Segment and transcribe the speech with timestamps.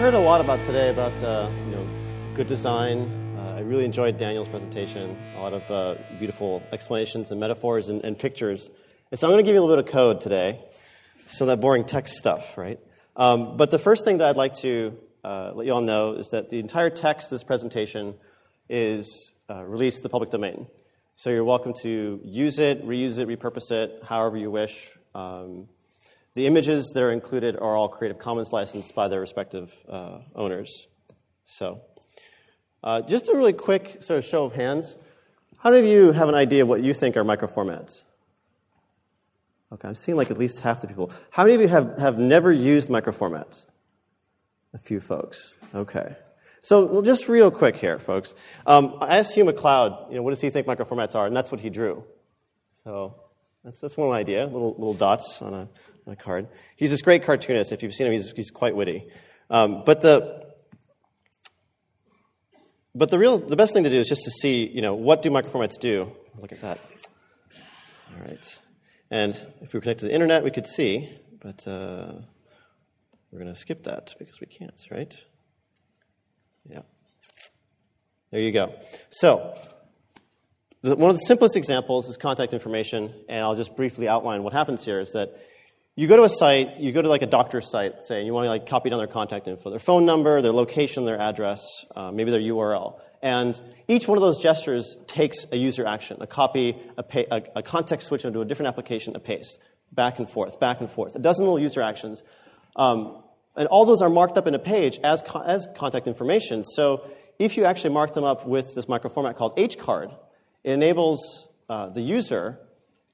[0.00, 1.86] heard a lot about today about uh, you know
[2.34, 3.36] good design.
[3.36, 5.14] Uh, I really enjoyed Daniel's presentation.
[5.36, 8.70] A lot of uh, beautiful explanations and metaphors and, and, pictures.
[9.10, 10.64] And so I'm going to give you a little bit of code today,
[11.26, 12.80] so that boring text stuff, right?
[13.14, 16.28] Um, but the first thing that I'd like to uh, let you all know is
[16.28, 18.14] that the entire text of this presentation
[18.70, 20.66] is uh, released to the public domain.
[21.16, 24.88] So you're welcome to use it, reuse it, repurpose it, however you wish.
[25.14, 25.68] Um,
[26.34, 30.86] the images that are included are all Creative Commons licensed by their respective uh, owners.
[31.44, 31.82] So,
[32.82, 34.94] uh, just a really quick sort of show of hands.
[35.58, 38.04] How many of you have an idea what you think are microformats?
[39.72, 41.10] Okay, I'm seeing like at least half the people.
[41.30, 43.64] How many of you have, have never used microformats?
[44.72, 45.52] A few folks.
[45.74, 46.16] Okay.
[46.62, 48.34] So, well, just real quick here, folks.
[48.66, 51.26] Um, I asked Hugh MacLeod, you know, what does he think microformats are?
[51.26, 52.04] And that's what he drew.
[52.84, 53.14] So,
[53.64, 55.68] that's, that's one idea, little, little dots on a
[56.10, 56.48] a card.
[56.76, 57.72] He's this great cartoonist.
[57.72, 59.08] If you've seen him, he's, he's quite witty.
[59.48, 60.50] Um, but the
[62.94, 65.22] but the real the best thing to do is just to see, you know, what
[65.22, 66.12] do microformats do?
[66.38, 66.78] Look at that.
[68.12, 68.58] All right.
[69.10, 72.12] And if we were connected to the internet, we could see, but uh,
[73.30, 75.14] we're going to skip that because we can't, right?
[76.68, 76.82] Yeah.
[78.30, 78.74] There you go.
[79.10, 79.56] So,
[80.82, 84.84] one of the simplest examples is contact information, and I'll just briefly outline what happens
[84.84, 85.36] here is that
[85.96, 88.32] you go to a site, you go to like a doctor's site, say, and you
[88.32, 91.62] want to like copy down their contact info, their phone number, their location, their address,
[91.94, 93.00] uh, maybe their URL.
[93.22, 97.42] And each one of those gestures takes a user action, a copy, a, pa- a,
[97.56, 99.58] a context switch into a different application, a paste,
[99.92, 102.22] back and forth, back and forth, a dozen little user actions.
[102.76, 103.22] Um,
[103.56, 106.64] and all those are marked up in a page as, co- as contact information.
[106.64, 110.14] So if you actually mark them up with this microformat called HCard,
[110.64, 112.58] it enables uh, the user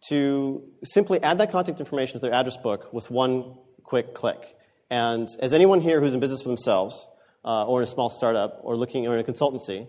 [0.09, 4.57] to simply add that contact information to their address book with one quick click.
[4.91, 7.09] And as anyone here who's in business for themselves,
[7.45, 9.87] uh, or in a small startup, or looking or in a consultancy,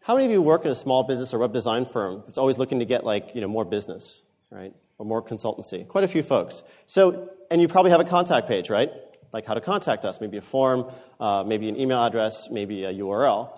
[0.00, 2.58] how many of you work in a small business or web design firm that's always
[2.58, 5.86] looking to get like you know more business, right, or more consultancy?
[5.86, 6.62] Quite a few folks.
[6.86, 8.90] So, and you probably have a contact page, right?
[9.32, 12.92] Like how to contact us, maybe a form, uh, maybe an email address, maybe a
[12.92, 13.56] URL.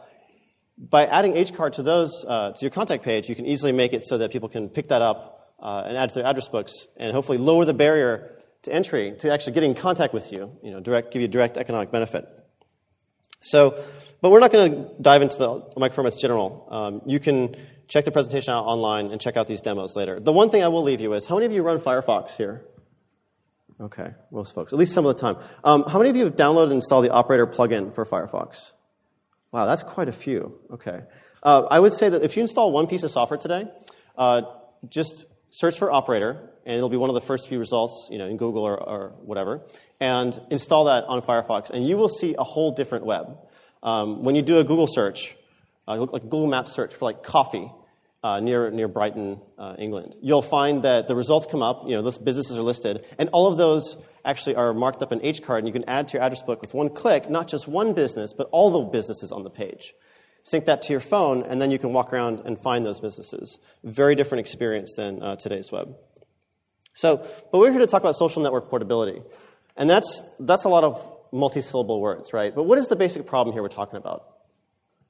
[0.78, 4.04] By adding HCard to those uh, to your contact page, you can easily make it
[4.04, 7.12] so that people can pick that up uh, and add to their address books, and
[7.12, 10.80] hopefully lower the barrier to entry to actually getting in contact with you, you know,
[10.80, 12.26] direct, give you direct economic benefit.
[13.40, 13.82] So,
[14.20, 16.66] but we're not going to dive into the microformats general.
[16.70, 17.54] Um, you can
[17.86, 20.18] check the presentation out online and check out these demos later.
[20.18, 22.64] The one thing I will leave you is, how many of you run Firefox here?
[23.80, 25.36] Okay, most folks, at least some of the time.
[25.62, 28.72] Um, how many of you have downloaded and installed the Operator plugin for Firefox?
[29.52, 30.58] Wow, that's quite a few.
[30.72, 31.02] Okay.
[31.42, 33.66] Uh, I would say that if you install one piece of software today,
[34.16, 34.42] uh,
[34.88, 38.26] just search for operator, and it'll be one of the first few results, you know,
[38.26, 39.62] in Google or, or whatever,
[40.00, 43.38] and install that on Firefox, and you will see a whole different web.
[43.82, 45.34] Um, when you do a Google search,
[45.88, 47.72] uh, like Google Maps search for like coffee
[48.22, 51.84] uh, near near Brighton, uh, England, you'll find that the results come up.
[51.86, 53.96] You know, those businesses are listed, and all of those
[54.26, 56.60] actually are marked up in H card, and you can add to your address book
[56.60, 59.94] with one click, not just one business, but all the businesses on the page
[60.46, 63.58] sync that to your phone, and then you can walk around and find those businesses.
[63.82, 65.96] Very different experience than uh, today's web.
[66.94, 69.20] So, but we're here to talk about social network portability.
[69.76, 72.54] And that's, that's a lot of multi-syllable words, right?
[72.54, 74.24] But what is the basic problem here we're talking about?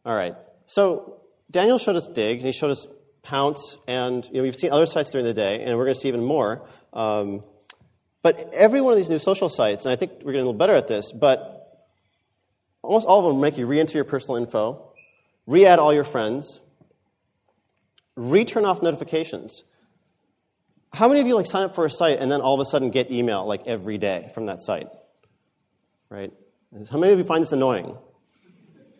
[0.06, 0.34] All right.
[0.64, 1.20] So
[1.50, 2.86] Daniel showed us Digg, and he showed us
[3.22, 6.00] Pownce, and you know, we've seen other sites during the day, and we're going to
[6.00, 6.66] see even more.
[6.94, 7.44] Um,
[8.22, 10.54] but every one of these new social sites, and I think we're getting a little
[10.54, 11.92] better at this, but
[12.82, 14.94] almost all of them make you re-enter your personal info,
[15.46, 16.60] re-add all your friends,
[18.16, 19.64] re-turn off notifications.
[20.92, 22.64] How many of you like sign up for a site and then all of a
[22.70, 24.88] sudden get email like every day from that site?
[26.08, 26.32] Right?
[26.90, 27.96] How many of you find this annoying?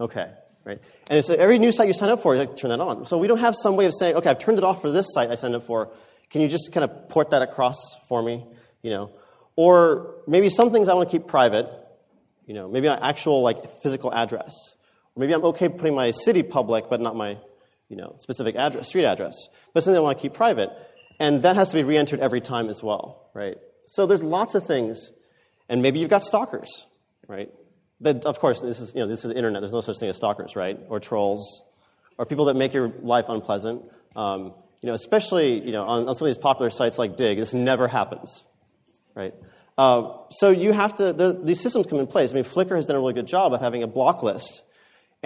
[0.01, 0.31] Okay,
[0.65, 0.81] right?
[1.09, 3.07] And so every new site you sign up for, you like turn that on.
[3.07, 5.07] So we don't have some way of saying, okay, I've turned it off for this
[5.13, 5.91] site I signed up for.
[6.31, 7.77] Can you just kind of port that across
[8.09, 8.45] for me?
[8.83, 9.11] You know,
[9.57, 11.67] or maybe some things I want to keep private.
[12.47, 14.53] You know, maybe my actual like physical address.
[15.17, 17.39] Maybe I'm okay putting my city public, but not my
[17.89, 19.35] you know, specific address, street address.
[19.73, 20.71] But something I want to keep private.
[21.19, 23.57] And that has to be re entered every time as well, right?
[23.87, 25.13] So there's lots of things.
[25.69, 26.87] And maybe you've got stalkers,
[27.27, 27.51] right?
[28.01, 29.63] That, of course, this is, you know, this is the internet.
[29.63, 30.79] There's no such thing as stalkers, right?
[30.89, 31.63] Or trolls,
[32.19, 33.83] or people that make your life unpleasant.
[34.15, 37.39] Um, you know, especially you know, on, on, some of these popular sites like Digg,
[37.39, 38.45] this never happens,
[39.15, 39.35] right?
[39.79, 42.33] Uh, so you have to, these systems come in place.
[42.33, 44.63] I mean, Flickr has done a really good job of having a block list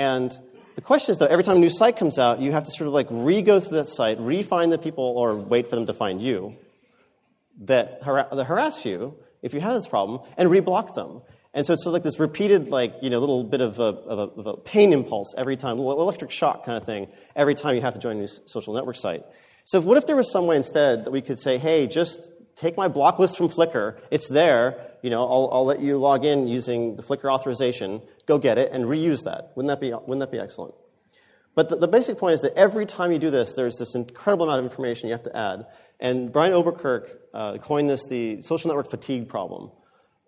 [0.00, 0.32] and
[0.76, 2.88] the question is, though, every time a new site comes out, you have to sort
[2.88, 5.84] of like re go through that site, re find the people, or wait for them
[5.86, 6.56] to find you
[7.62, 11.20] that, har- that harass you if you have this problem, and re block them.
[11.52, 13.82] And so it's sort of like this repeated, like, you know, little bit of a,
[13.82, 17.54] of a, of a pain impulse every time, little electric shock kind of thing, every
[17.54, 19.24] time you have to join a new social network site.
[19.64, 22.76] So what if there was some way instead that we could say, hey, just take
[22.76, 23.98] my block list from Flickr.
[24.10, 24.89] It's there.
[25.02, 28.02] You know, I'll, I'll let you log in using the Flickr authorization.
[28.26, 29.52] Go get it and reuse that.
[29.54, 30.74] Wouldn't that be, wouldn't that be excellent?
[31.54, 34.44] But the, the basic point is that every time you do this, there's this incredible
[34.44, 35.66] amount of information you have to add.
[35.98, 39.70] And Brian Oberkirch uh, coined this the social network fatigue problem,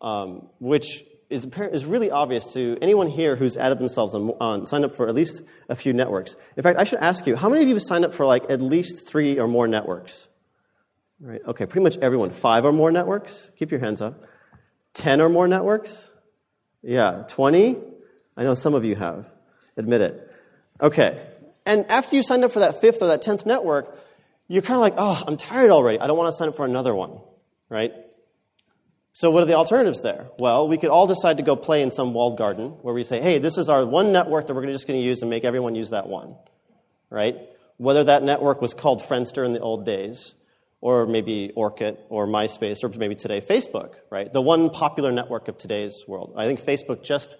[0.00, 4.84] um, which is, is really obvious to anyone here who's added themselves on, on, signed
[4.84, 6.36] up for at least a few networks.
[6.56, 8.50] In fact, I should ask you, how many of you have signed up for like
[8.50, 10.28] at least three or more networks?
[11.20, 11.40] Right.
[11.46, 12.30] Okay, pretty much everyone.
[12.30, 13.50] Five or more networks?
[13.56, 14.22] Keep your hands up.
[14.94, 16.10] Ten or more networks?
[16.82, 17.24] Yeah.
[17.28, 17.76] Twenty?
[18.36, 19.26] I know some of you have.
[19.76, 20.32] Admit it.
[20.80, 21.26] Okay.
[21.64, 23.98] And after you signed up for that fifth or that tenth network,
[24.48, 25.98] you're kind of like, oh, I'm tired already.
[26.00, 27.20] I don't want to sign up for another one.
[27.68, 27.92] Right?
[29.14, 30.28] So, what are the alternatives there?
[30.38, 33.20] Well, we could all decide to go play in some walled garden where we say,
[33.20, 35.74] hey, this is our one network that we're just going to use and make everyone
[35.74, 36.36] use that one.
[37.10, 37.36] Right?
[37.76, 40.34] Whether that network was called Friendster in the old days,
[40.82, 44.30] or maybe Orkut, or MySpace, or maybe today Facebook, right?
[44.30, 46.34] The one popular network of today's world.
[46.36, 47.34] I think Facebook just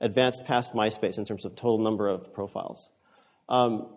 [0.00, 2.88] advanced past MySpace in terms of total number of profiles.
[3.50, 3.88] Um,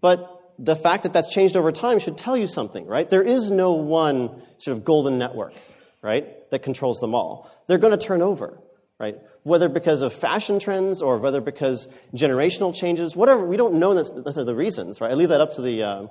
[0.00, 3.08] but the fact that that's changed over time should tell you something, right?
[3.08, 5.54] There is no one sort of golden network
[6.02, 7.50] right, that controls them all.
[7.66, 8.58] They're going to turn over,
[8.98, 9.16] right?
[9.42, 14.44] Whether because of fashion trends or whether because generational changes, whatever, we don't know necessarily
[14.44, 15.10] the reasons, right?
[15.10, 16.06] I leave that up to the uh,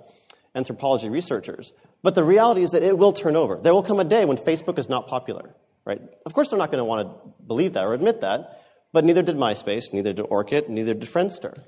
[0.57, 1.71] anthropology researchers.
[2.03, 3.57] But the reality is that it will turn over.
[3.61, 5.55] There will come a day when Facebook is not popular,
[5.85, 6.01] right?
[6.25, 9.21] Of course, they're not going to want to believe that or admit that, but neither
[9.21, 11.63] did MySpace, neither did Orkut, neither did Friendster,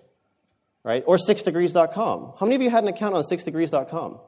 [0.83, 1.03] right?
[1.06, 2.33] Or 6degrees.com.
[2.39, 4.19] How many of you had an account on 6degrees.com?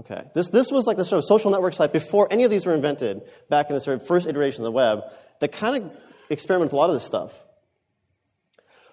[0.00, 0.22] Okay.
[0.34, 2.74] This, this was like the sort of social network site before any of these were
[2.74, 5.00] invented, back in the sort of first iteration of the web,
[5.40, 5.96] that kind of
[6.30, 7.32] experimented with a lot of this stuff.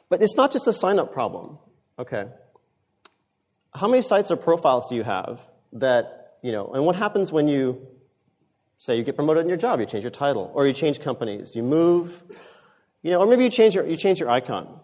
[0.10, 1.60] But it's not just a sign up problem.
[2.00, 2.26] Okay.
[3.78, 5.40] How many sites or profiles do you have
[5.74, 7.86] that, you know, and what happens when you
[8.80, 11.52] say you get promoted in your job, you change your title, or you change companies,
[11.56, 12.24] you move,
[13.04, 14.80] you know, or maybe you change your, you change your icon.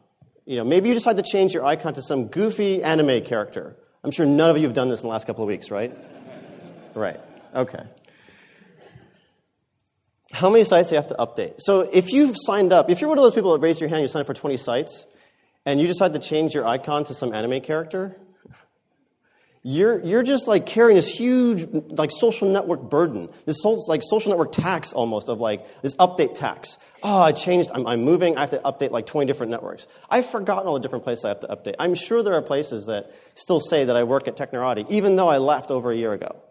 [0.45, 3.75] You know, maybe you decide to change your icon to some goofy anime character.
[4.04, 5.96] I'm sure none of you have done this in the last couple of weeks, right?
[6.94, 7.19] Right.
[7.56, 7.84] Okay.
[10.31, 11.56] How many sites do you have to update?
[11.60, 14.01] So if you've signed up, if you're one of those people that raised your hand,
[14.01, 15.07] you signed up for 20 sites,
[15.66, 18.18] and you decide to change your icon to some anime character,
[19.63, 24.30] you're, you're just like carrying this huge like social network burden, this whole, like social
[24.30, 26.77] network tax almost of like this update tax.
[27.01, 29.88] Oh, I changed, I'm, I'm moving, I have to update like 20 different networks.
[30.10, 31.75] I've forgotten all the different places I have to update.
[31.80, 35.30] I'm sure there are places that still say that I work at Technorati, even though
[35.30, 36.42] I left over a year ago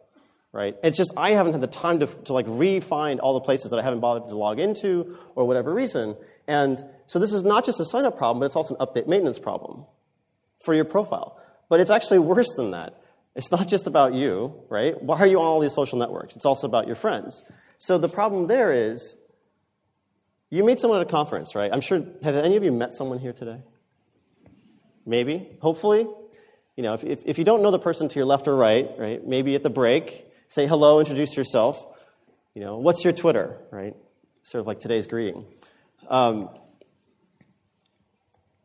[0.52, 0.76] right?
[0.82, 3.78] It's just I haven't had the time to, to like re-find all the places that
[3.78, 6.14] I haven't bothered to log into or whatever reason.
[6.46, 9.38] And so this is not just a sign-up problem, but it's also an update maintenance
[9.38, 9.86] problem
[10.60, 11.40] for your profile.
[11.70, 13.01] But it's actually worse than that.
[13.34, 15.00] It's not just about you, right?
[15.02, 16.36] Why are you on all these social networks?
[16.36, 17.42] It's also about your friends.
[17.78, 19.16] So the problem there is
[20.50, 21.70] you meet someone at a conference, right?
[21.72, 23.62] I'm sure, have any of you met someone here today?
[25.06, 26.06] Maybe, hopefully.
[26.76, 28.90] You know, if, if, if you don't know the person to your left or right,
[28.98, 31.82] right, maybe at the break, say hello, introduce yourself.
[32.54, 33.96] You know, what's your Twitter, right?
[34.42, 35.46] Sort of like today's greeting.
[36.08, 36.50] Um,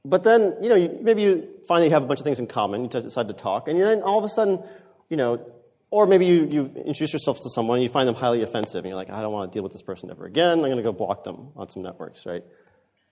[0.09, 2.83] but then, you know, you, maybe you you have a bunch of things in common.
[2.83, 4.63] You decide to talk, and then all of a sudden,
[5.09, 5.45] you know,
[5.89, 8.87] or maybe you, you introduce yourself to someone and you find them highly offensive, and
[8.87, 10.59] you're like, I don't want to deal with this person ever again.
[10.59, 12.43] I'm going to go block them on some networks, right?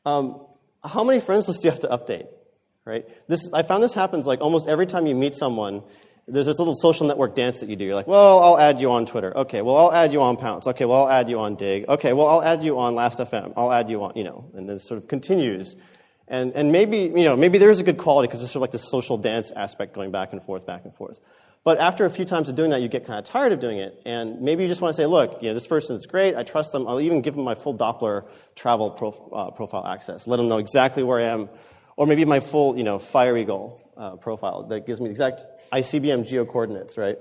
[0.06, 0.42] Um,
[0.84, 2.28] how many friends lists do you have to update,
[2.86, 3.06] right?
[3.28, 5.84] This, I found this happens like almost every time you meet someone
[6.28, 7.86] there's this little social network dance that you do.
[7.86, 9.36] You're like, well, I'll add you on Twitter.
[9.38, 10.66] Okay, well, I'll add you on Pownce.
[10.68, 11.86] Okay, well, I'll add you on Digg.
[11.88, 13.54] Okay, well, I'll add you on Last.fm.
[13.56, 15.75] I'll add you on, you know, and this sort of continues.
[16.27, 18.62] And, and maybe, you know, maybe there is a good quality because there's sort of
[18.62, 21.20] like this social dance aspect going back and forth, back and forth.
[21.63, 23.79] But after a few times of doing that, you get kind of tired of doing
[23.79, 24.00] it.
[24.05, 26.36] And maybe you just want to say, look, you know, this person is great.
[26.36, 26.88] I trust them.
[26.88, 30.27] I'll even give them my full Dopplr travel prof- uh, profile access.
[30.27, 31.50] Let them know exactly where I am.
[31.98, 36.27] Or maybe my full, you know, Fire Eagle uh, profile that gives me exact ICBM
[36.27, 37.17] geo coordinates, right?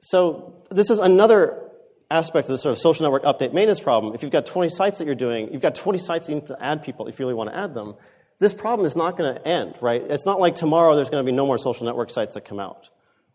[0.00, 1.65] So this is another
[2.10, 4.14] aspect of the sort of social network update maintenance problem.
[4.14, 6.62] If you've got 20 sites that you're doing, you've got 20 sites you need to
[6.62, 7.94] add people if you really want to add them.
[8.38, 10.02] This problem is not going to end, right?
[10.02, 12.60] It's not like tomorrow there's going to be no more social network sites that come
[12.60, 12.90] out,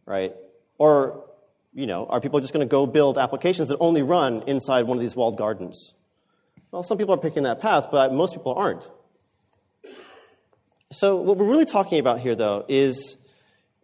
[0.06, 0.34] right?
[0.78, 1.26] Or,
[1.74, 4.98] you know, are people just going to go build applications that only run inside one
[4.98, 5.94] of these walled gardens?
[6.72, 8.90] Well, some people are picking that path, but most people aren't.
[10.94, 13.18] So what we're really talking about here, though, is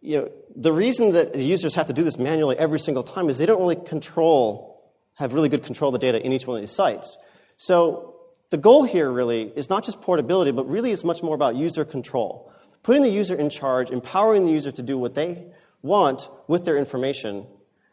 [0.00, 3.28] you know, the reason that the users have to do this manually every single time
[3.28, 4.77] is they don't really control
[5.18, 7.18] have really good control of the data in each one of these sites.
[7.56, 8.14] So
[8.50, 11.84] the goal here really is not just portability, but really is much more about user
[11.84, 12.52] control.
[12.84, 15.46] Putting the user in charge, empowering the user to do what they
[15.82, 17.46] want with their information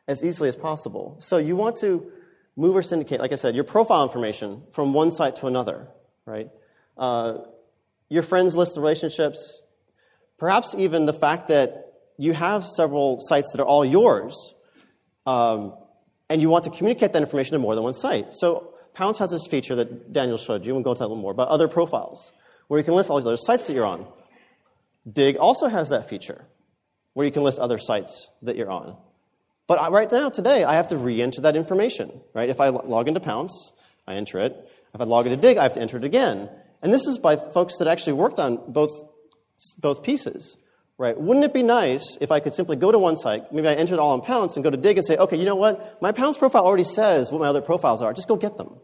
[0.08, 1.17] as easily as possible.
[1.20, 2.12] So you want to
[2.55, 5.88] move or syndicate, like I said, your profile information from one site to another,
[6.25, 6.50] right?
[6.96, 7.39] Uh,
[8.08, 9.62] your friends list of relationships,
[10.38, 14.53] perhaps even the fact that you have several sites that are all yours,
[15.25, 15.74] um,
[16.29, 18.34] and you want to communicate that information to more than one site.
[18.34, 21.10] So Pownce has this feature that Daniel showed you, and we'll go into that a
[21.10, 22.32] little more, about other profiles,
[22.67, 24.08] where you can list all these other sites that you're on.
[25.12, 26.46] Digg also has that feature,
[27.13, 28.98] where you can list other sites that you're on.
[29.67, 32.50] But right now, today, I have to re-enter that information, right?
[32.50, 33.72] If I log into Pownce,
[34.08, 34.70] I enter it.
[34.94, 36.50] If I log into Digg, I have to enter it again.
[36.82, 38.91] And this is by folks that actually worked on both,
[39.79, 40.55] both pieces,
[40.98, 41.20] right?
[41.20, 43.96] Wouldn't it be nice if I could simply go to one site, maybe I enter
[43.96, 46.02] it all in Pownce and go to Digg and say, okay, you know what?
[46.02, 48.14] My Pownce profile already says what my other profiles are.
[48.14, 48.80] Just go get them,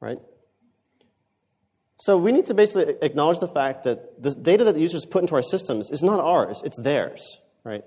[0.00, 0.18] right?
[1.98, 5.22] So we need to basically acknowledge the fact that the data that the users put
[5.22, 7.84] into our systems is not ours, it's theirs, right?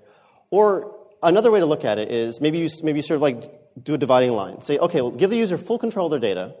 [0.50, 3.50] Or another way to look at it is maybe you, maybe you sort of like
[3.80, 4.60] do a dividing line.
[4.62, 6.54] Say, okay, well, give the user full control of their data,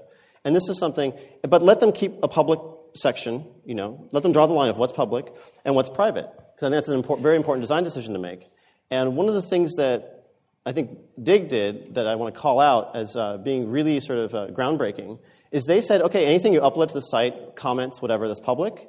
[0.44, 2.60] and this is something, but let them keep a public
[2.94, 5.32] section, you know, let them draw the line of what's public
[5.64, 6.28] and what's private.
[6.34, 8.48] Because I think that's an important, very important design decision to make.
[8.90, 10.26] And one of the things that
[10.66, 14.18] I think Digg did that I want to call out as uh, being really sort
[14.18, 15.18] of uh, groundbreaking
[15.50, 18.88] is they said, okay, anything you upload to the site, comments, whatever, that's public,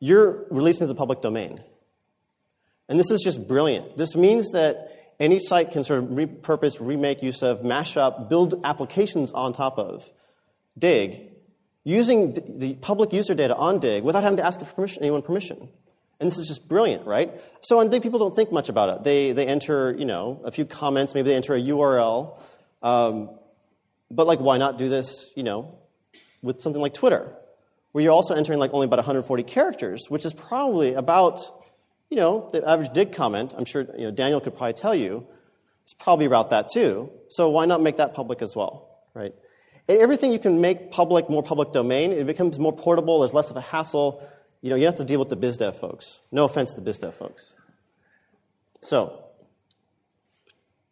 [0.00, 1.62] you're releasing to the public domain.
[2.88, 3.96] And this is just brilliant.
[3.96, 8.60] This means that any site can sort of repurpose, remake use of, mash up, build
[8.64, 10.10] applications on top of
[10.78, 11.32] Digg
[11.88, 15.68] using the public user data on Digg without having to ask permission, anyone permission.
[16.20, 17.32] And this is just brilliant, right?
[17.62, 19.04] So on Digg, people don't think much about it.
[19.04, 22.36] They, they enter, you know, a few comments, maybe they enter a URL.
[22.82, 23.30] Um,
[24.10, 25.78] but like, why not do this, you know,
[26.42, 27.32] with something like Twitter,
[27.92, 31.40] where you're also entering like only about 140 characters, which is probably about
[32.10, 35.26] you know, the average Digg comment, I'm sure you know, Daniel could probably tell you,
[35.84, 37.10] it's probably about that too.
[37.30, 39.34] So why not make that public as well, right?
[39.88, 43.56] Everything you can make public, more public domain, it becomes more portable, there's less of
[43.56, 44.22] a hassle.
[44.60, 46.20] You know, you have to deal with the BizDev folks.
[46.30, 47.54] No offense to the BizDev folks.
[48.82, 49.24] So,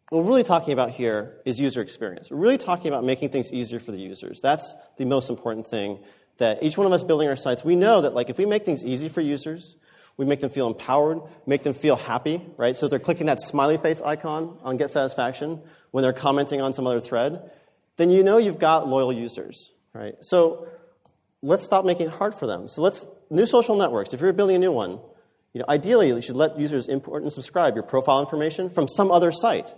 [0.09, 2.31] what we're really talking about here is user experience.
[2.31, 4.39] We're really talking about making things easier for the users.
[4.39, 5.99] That's the most important thing
[6.37, 8.63] that each one of us building our sites, we know that like if we make
[8.63, 9.75] things easy for users,
[10.15, 12.75] we make them feel empowered, make them feel happy, right?
[12.75, 15.61] So they're clicking that smiley face icon on Get Satisfaction
[15.91, 17.51] when they're commenting on some other thread,
[17.97, 20.15] then you know you've got loyal users, right?
[20.21, 20.67] So
[21.41, 22.67] let's stop making it hard for them.
[22.67, 24.99] So let's, new social networks, if you're building a new one,
[25.53, 29.11] you know, ideally you should let users import and subscribe your profile information from some
[29.11, 29.73] other site.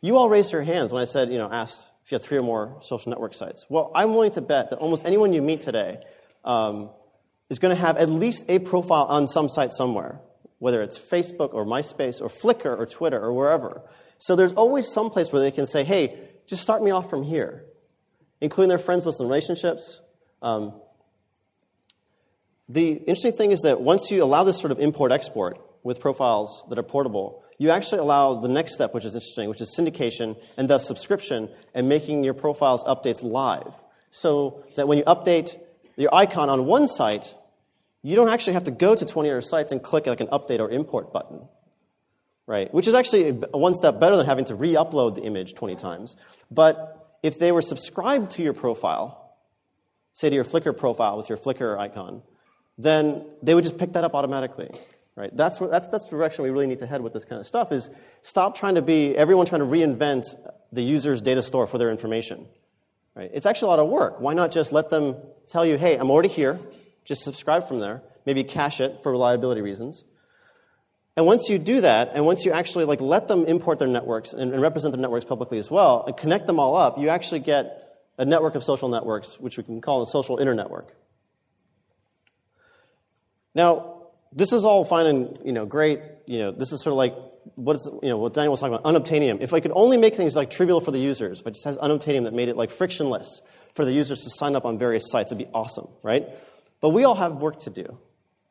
[0.00, 2.38] You all raised your hands when I said, you know, ask if you have three
[2.38, 3.66] or more social network sites.
[3.68, 5.98] Well, I'm willing to bet that almost anyone you meet today
[6.44, 6.90] um,
[7.50, 10.20] is going to have at least a profile on some site somewhere,
[10.58, 13.82] whether it's Facebook or MySpace or Flickr or Twitter or wherever.
[14.18, 17.22] So there's always some place where they can say, hey, just start me off from
[17.22, 17.64] here,
[18.40, 20.00] including their friends list and relationships.
[20.42, 20.74] Um,
[22.68, 26.64] the interesting thing is that once you allow this sort of import export with profiles
[26.68, 30.36] that are portable, you actually allow the next step, which is interesting, which is syndication
[30.56, 33.72] and thus subscription and making your profiles updates live.
[34.10, 35.58] So that when you update
[35.96, 37.34] your icon on one site,
[38.02, 40.60] you don't actually have to go to 20 other sites and click like an update
[40.60, 41.48] or import button,
[42.46, 42.72] right?
[42.72, 46.16] Which is actually one step better than having to re-upload the image 20 times.
[46.50, 49.34] But if they were subscribed to your profile,
[50.12, 52.22] say to your Flickr profile with your Flickr icon,
[52.78, 54.70] then they would just pick that up automatically,
[55.16, 55.34] right?
[55.36, 57.72] That's, that's, that's the direction we really need to head with this kind of stuff
[57.72, 57.90] is
[58.22, 60.24] stop trying to be, everyone trying to reinvent
[60.72, 62.46] the user's data store for their information.
[63.14, 63.30] Right?
[63.32, 64.20] It's actually a lot of work.
[64.20, 65.16] Why not just let them
[65.48, 66.60] tell you, hey, I'm already here,
[67.04, 70.04] just subscribe from there, maybe cache it for reliability reasons.
[71.16, 74.34] And once you do that, and once you actually like let them import their networks
[74.34, 77.40] and, and represent their networks publicly as well, and connect them all up, you actually
[77.40, 80.88] get a network of social networks, which we can call a social internetwork.
[83.54, 83.96] Now,
[84.32, 86.00] this is all fine and you know great.
[86.26, 87.16] You know, this is sort of like
[87.54, 89.40] what is you know what Daniel was talking about unobtainium.
[89.40, 92.24] If I could only make things like trivial for the users, but just has unobtainium
[92.24, 93.40] that made it like frictionless
[93.74, 96.28] for the users to sign up on various sites, it'd be awesome, right?
[96.80, 97.98] But we all have work to do.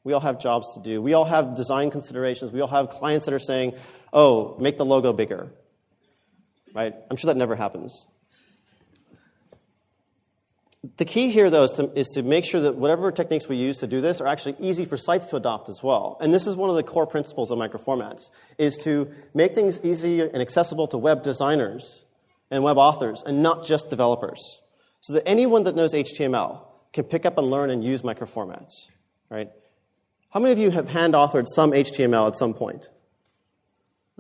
[0.06, 1.02] We all have jobs to do.
[1.02, 2.52] We all have design considerations.
[2.52, 3.74] We all have clients that are saying,
[4.14, 5.52] "Oh, make the logo bigger."
[6.74, 6.94] Right?
[7.10, 8.08] I'm sure that never happens.
[10.98, 13.80] The key here, though, is to, is to, make sure that whatever techniques we use
[13.80, 16.18] to do this are actually easy for sites to adopt as well.
[16.22, 20.22] And this is one of the core principles of microformats, is to make things easy
[20.22, 22.06] and accessible to web designers
[22.52, 24.60] and web authors, and not just developers.
[25.02, 26.62] So that anyone that knows HTML
[26.94, 28.72] can pick up and learn and use microformats,
[29.30, 29.50] right?
[30.36, 32.90] How many of you have hand authored some HTML at some point?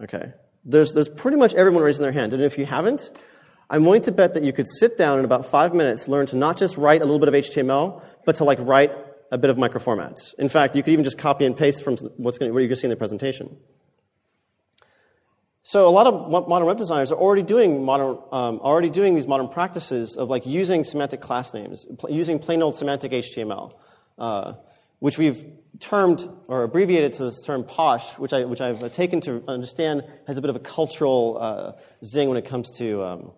[0.02, 0.32] Okay.
[0.64, 2.32] There's, there's pretty much everyone raising their hand.
[2.32, 3.12] And if you haven't,
[3.70, 6.38] I'm willing to bet that you could sit down in about five minutes, learn to
[6.38, 8.94] not just write a little bit of HTML, but to like write
[9.30, 10.34] a bit of microformats.
[10.36, 12.70] In fact, you could even just copy and paste from what's going to, what you're
[12.70, 13.58] going to see in the presentation.
[15.64, 19.28] So a lot of modern web designers are already doing modern, um, already doing these
[19.28, 23.74] modern practices of like using semantic class names, using plain old semantic HTML,
[24.18, 24.54] uh,
[25.00, 25.46] which we've
[25.79, 30.38] termed or abbreviated to this term posh, which I which I've taken to understand has
[30.38, 31.72] a bit of a cultural uh,
[32.03, 33.32] zing when it comes to um,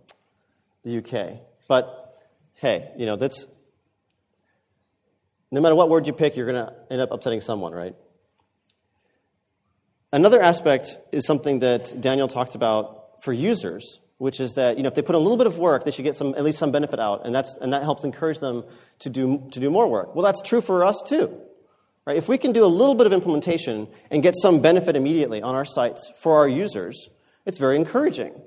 [0.84, 1.40] the UK.
[1.68, 2.18] But
[2.56, 3.46] hey, you know that's
[5.52, 7.96] no matter what word you pick, you're going to end up upsetting someone, right?
[10.12, 14.88] Another aspect is something that Daniel talked about for users, which is that you know
[14.88, 16.72] if they put a little bit of work, they should get some at least some
[16.72, 18.64] benefit out, and that's and that helps encourage them
[19.00, 20.16] to do to do more work.
[20.16, 21.38] Well, that's true for us too.
[22.08, 22.16] Right?
[22.16, 25.56] If we can do a little bit of implementation and get some benefit immediately on
[25.56, 27.10] our sites for our users,
[27.46, 28.42] it's very encouraging.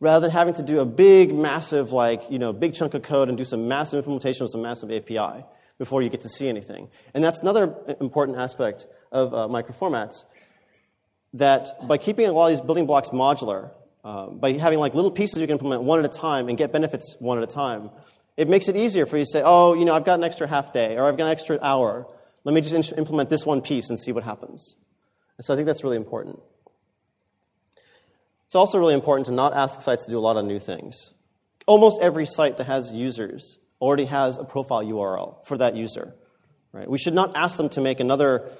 [0.00, 3.28] Rather than having to do a big, massive, like, you know, big chunk of code
[3.28, 5.44] and do some massive implementation with some massive API
[5.78, 6.88] before you get to see anything.
[7.14, 10.24] And that's another important aspect of uh, microformats
[11.34, 13.70] that by keeping a lot of these building blocks modular,
[14.04, 16.72] uh, by having like little pieces you can implement one at a time and get
[16.72, 17.90] benefits one at a time,
[18.36, 20.48] it makes it easier for you to say, oh, you know, I've got an extra
[20.48, 22.08] half day or I've got an extra hour.
[22.44, 24.76] Let me just implement this one piece and see what happens.
[25.38, 26.40] And so I think that's really important.
[28.46, 31.14] It's also really important to not ask sites to do a lot of new things.
[31.66, 36.14] Almost every site that has users already has a profile URL for that user.
[36.72, 36.88] Right?
[36.88, 38.50] We should not ask them to make another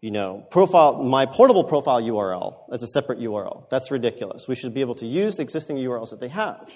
[0.00, 3.70] you know, profile, my portable profile URL as a separate URL.
[3.70, 4.46] That's ridiculous.
[4.46, 6.70] We should be able to use the existing URLs that they have.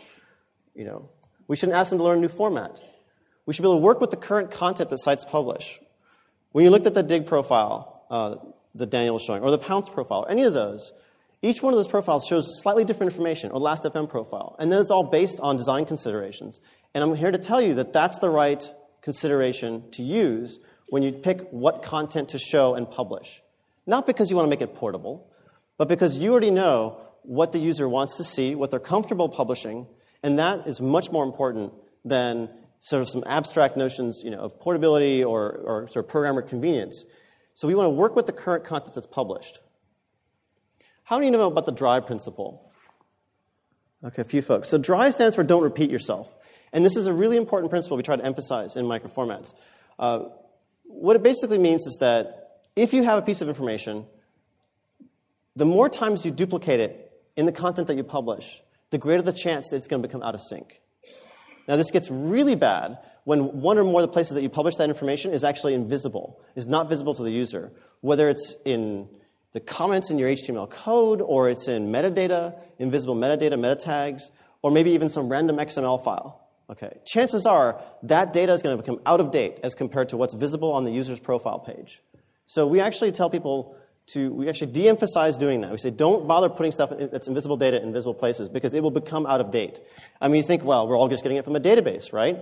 [0.74, 1.10] You know,
[1.46, 2.80] we shouldn't ask them to learn a new format.
[3.44, 5.78] We should be able to work with the current content that sites publish.
[6.52, 8.36] When you looked at the Digg profile uh,
[8.74, 10.92] that Daniel was showing, or the Pownce profile, any of those,
[11.42, 14.90] each one of those profiles shows slightly different information, or Last.fm profile, and then it's
[14.90, 16.58] all based on design considerations.
[16.94, 18.62] And I'm here to tell you that that's the right
[19.02, 20.58] consideration to use
[20.88, 23.42] when you pick what content to show and publish.
[23.86, 25.30] Not because you want to make it portable,
[25.76, 29.86] but because you already know what the user wants to see, what they're comfortable publishing,
[30.22, 31.72] and that is much more important
[32.04, 32.48] than
[32.80, 37.04] sort of some abstract notions you know, of portability or, or sort of programmer convenience.
[37.54, 39.58] So we want to work with the current content that's published.
[41.04, 42.70] How many know about the DRY principle?
[44.04, 44.68] Okay, a few folks.
[44.68, 46.28] So DRY stands for don't repeat yourself.
[46.72, 49.54] And this is a really important principle we try to emphasize in microformats.
[49.98, 50.24] Uh,
[50.84, 54.06] what it basically means is that if you have a piece of information,
[55.56, 59.32] the more times you duplicate it in the content that you publish, the greater the
[59.32, 60.80] chance that it's going to become out of sync.
[61.68, 64.76] Now, this gets really bad when one or more of the places that you publish
[64.76, 69.06] that information is actually invisible, is not visible to the user, whether it's in
[69.52, 74.30] the comments in your HTML code, or it's in metadata, invisible metadata, meta tags,
[74.62, 76.40] or maybe even some random XML file.
[76.70, 80.16] Okay, chances are that data is going to become out of date as compared to
[80.16, 82.02] what's visible on the user's profile page.
[82.46, 83.76] So we actually tell people
[84.08, 85.70] to, we actually de emphasize doing that.
[85.70, 88.90] We say, don't bother putting stuff that's invisible data in visible places because it will
[88.90, 89.80] become out of date.
[90.20, 92.38] I mean, you think, well, we're all just getting it from a database, right?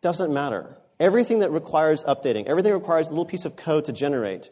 [0.00, 0.76] Doesn't matter.
[1.00, 4.50] Everything that requires updating, everything that requires a little piece of code to generate,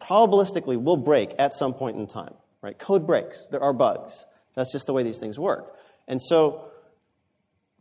[0.00, 2.78] probabilistically will break at some point in time, right?
[2.78, 3.46] Code breaks.
[3.50, 4.24] There are bugs.
[4.54, 5.76] That's just the way these things work.
[6.06, 6.66] And so,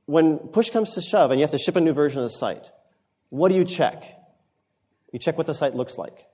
[0.06, 2.36] when push comes to shove and you have to ship a new version of the
[2.36, 2.72] site,
[3.30, 4.04] what do you check?
[5.12, 6.26] You check what the site looks like.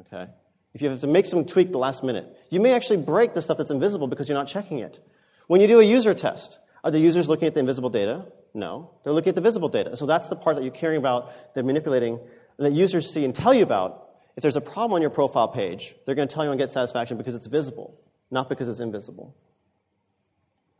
[0.00, 0.30] Okay?
[0.74, 3.42] If you have to make some tweak the last minute, you may actually break the
[3.42, 5.00] stuff that's invisible because you're not checking it.
[5.46, 8.26] When you do a user test, are the users looking at the invisible data?
[8.54, 8.90] No.
[9.02, 9.96] They're looking at the visible data.
[9.96, 12.20] So that's the part that you're caring about, they're manipulating,
[12.58, 14.10] that users see and tell you about.
[14.36, 16.70] If there's a problem on your profile page, they're going to tell you and Get
[16.70, 17.98] Satisfaction because it's visible,
[18.30, 19.34] not because it's invisible.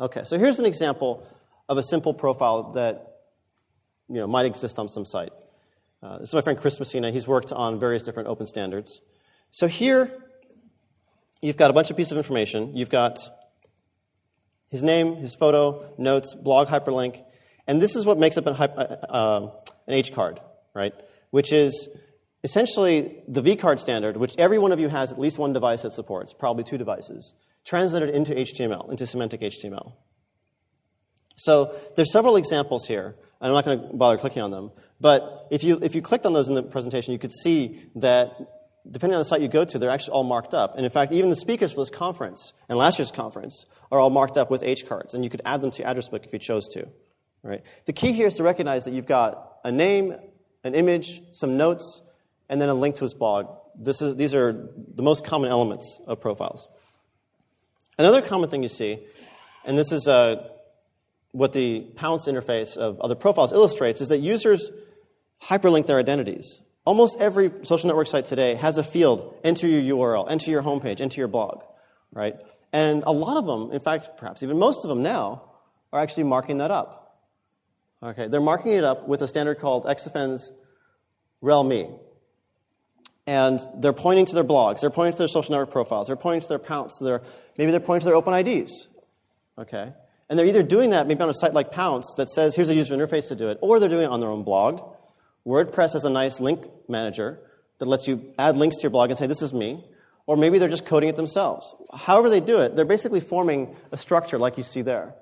[0.01, 1.27] Okay, so here's an example
[1.69, 3.23] of a simple profile that
[4.09, 5.33] you know, might exist on some site.
[6.01, 7.11] Uh, this is my friend Chris Messina.
[7.11, 9.01] He's worked on various different open standards.
[9.51, 10.13] So here,
[11.43, 12.77] you've got a bunch of pieces of information.
[12.77, 13.19] You've got
[14.69, 17.25] his name, his photo, notes, blog hyperlink,
[17.67, 19.51] and this is what makes up an, uh, uh,
[19.89, 20.41] an H card,
[20.73, 20.93] right?
[21.31, 21.89] Which is
[22.45, 25.83] essentially the V card standard, which every one of you has at least one device
[25.83, 27.35] that supports, probably two devices,
[27.65, 29.95] translated into HTML, into semantic HTML.
[31.37, 33.17] So there's several examples here.
[33.41, 34.73] I'm not going to bother clicking on them.
[35.01, 38.37] But if you, if you clicked on those in the presentation, you could see that
[38.91, 40.77] depending on the site you go to, they're actually all marked up.
[40.77, 44.11] And in fact, even the speakers for this conference and last year's conference are all
[44.11, 46.33] marked up with H cards, and you could add them to your address book if
[46.33, 46.89] you chose to.
[47.43, 47.63] Right?
[47.87, 50.15] The key here is to recognize that you've got a name,
[50.65, 52.03] an image, some notes,
[52.49, 53.47] and then a link to his blog.
[53.77, 56.67] This is, these are the most common elements of profiles.
[57.99, 58.99] Another common thing you see,
[59.65, 60.49] and this is uh,
[61.33, 64.71] what the Pownce interface of other profiles illustrates, is that users
[65.43, 66.61] hyperlink their identities.
[66.85, 71.01] Almost every social network site today has a field, enter your URL, enter your homepage,
[71.01, 71.63] enter your blog,
[72.13, 72.35] right?
[72.73, 75.43] And a lot of them, in fact, perhaps even most of them now,
[75.93, 77.21] are actually marking that up.
[78.03, 80.53] Okay, they're marking it up with a standard called XFN's
[81.41, 81.91] rel-me.
[83.27, 86.43] And they're pointing to their blogs, they're pointing to their social network profiles, they're pointing
[86.43, 87.23] to their Pownce, their,
[87.59, 88.89] maybe they're pointing to their open IDs.
[89.59, 89.93] Okay?
[90.29, 92.75] And they're either doing that maybe on a site like Pownce that says, here's a
[92.75, 94.95] user interface to do it, or they're doing it on their own blog,
[95.47, 97.41] WordPress has a nice link manager
[97.79, 99.85] that lets you add links to your blog and say, this is me.
[100.27, 101.75] Or maybe they're just coding it themselves.
[101.93, 105.15] However, they do it, they're basically forming a structure like you see there.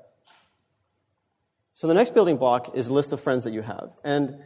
[1.74, 3.90] So the next building block is a list of friends that you have.
[4.02, 4.42] And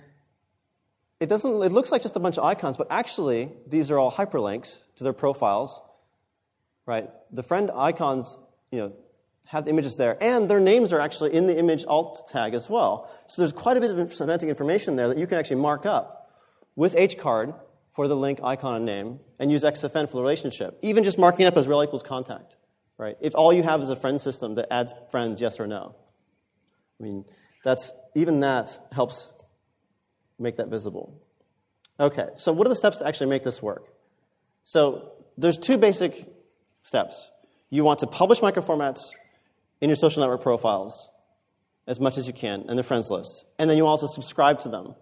[1.19, 4.11] it doesn't it looks like just a bunch of icons, but actually these are all
[4.11, 5.81] hyperlinks to their profiles.
[6.85, 7.09] Right?
[7.31, 8.37] The friend icons,
[8.71, 8.93] you know,
[9.51, 12.71] have the images there, and their names are actually in the image alt tag as
[12.71, 13.11] well.
[13.27, 16.31] So there's quite a bit of semantic information there that you can actually mark up
[16.77, 17.59] with hcard
[17.97, 20.79] for the link, icon, and name, and use XFN for the relationship.
[20.83, 22.55] Even just marking up as rel equals contact,
[22.97, 23.17] right?
[23.21, 25.97] If all you have is a friend system that adds friends, yes or no.
[27.01, 27.25] I mean,
[27.65, 29.33] that's even that helps
[30.39, 31.21] make that visible.
[31.99, 33.89] Okay, so what are the steps to actually make this work?
[34.63, 36.29] So there's two basic
[36.83, 37.31] steps.
[37.69, 39.11] You want to publish microformats
[39.81, 41.11] in your social network profiles
[41.87, 43.45] as much as you can and their friends list.
[43.59, 44.95] And then you also subscribe to them.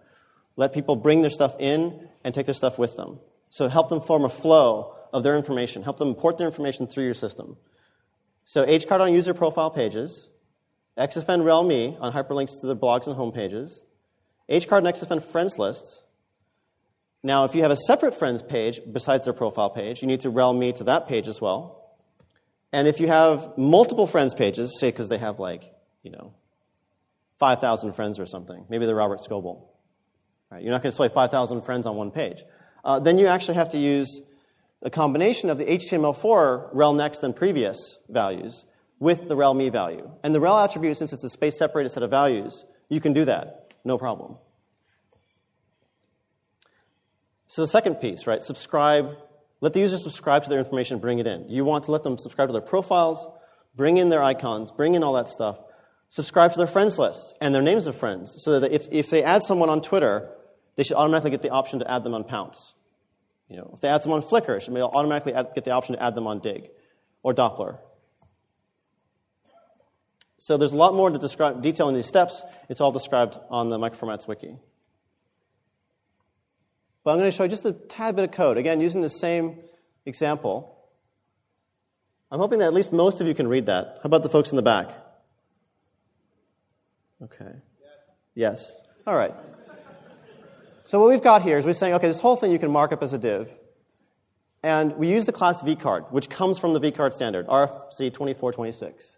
[0.55, 3.19] Let people bring their stuff in and take their stuff with them.
[3.49, 5.83] So help them form a flow of their information.
[5.83, 7.57] Help them import their information through your system.
[8.45, 10.29] So hcard on user profile pages,
[10.97, 13.81] XFN rel-me on hyperlinks to their blogs and homepages,
[14.49, 16.03] hcard and XFN friends lists.
[17.21, 20.29] Now, if you have a separate friends page besides their profile page, you need to
[20.29, 21.78] rel-me to that page as well.
[22.71, 26.33] And if you have multiple friends pages, say because they have like, you know,
[27.39, 29.63] 5,000 friends or something, maybe they're Robert Scoble,
[30.51, 30.61] right?
[30.61, 32.43] You're not going to display 5,000 friends on one page.
[32.83, 34.21] Uh, then you actually have to use
[34.81, 38.65] a combination of the HTML4 rel next and previous values
[38.99, 40.09] with the rel me value.
[40.23, 43.25] And the rel attribute, since it's a space separated set of values, you can do
[43.25, 44.35] that, no problem.
[47.47, 48.43] So the second piece, right?
[48.43, 49.17] Subscribe
[49.61, 51.49] let the user subscribe to their information, bring it in.
[51.49, 53.27] You want to let them subscribe to their profiles,
[53.75, 55.59] bring in their icons, bring in all that stuff.
[56.07, 59.23] Subscribe to their friends list and their names of friends so that if, if they
[59.23, 60.29] add someone on Twitter,
[60.75, 62.73] they should automatically get the option to add them on Pownce.
[63.47, 65.95] You know, if they add someone on Flickr, it should automatically add, get the option
[65.95, 66.69] to add them on Digg
[67.21, 67.79] or Dopplr.
[70.37, 72.43] So there's a lot more to describe, detail in these steps.
[72.69, 74.57] It's all described on the Microformats wiki.
[77.03, 78.57] But I'm going to show you just a tad bit of code.
[78.57, 79.59] Again, using the same
[80.05, 80.77] example.
[82.31, 83.99] I'm hoping that at least most of you can read that.
[84.03, 84.89] How about the folks in the back?
[87.23, 87.51] Okay.
[88.35, 88.69] Yes.
[88.69, 88.71] yes.
[89.07, 89.33] All right.
[90.83, 92.91] So what we've got here is we're saying, okay, this whole thing you can mark
[92.91, 93.51] up as a div.
[94.61, 99.17] And we use the class vcard, which comes from the vcard standard, RFC 2426.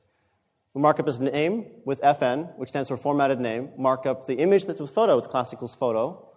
[0.74, 3.72] We mark up as name with FN, which stands for formatted name.
[3.78, 6.31] Mark up the image that's with photo with class equals photo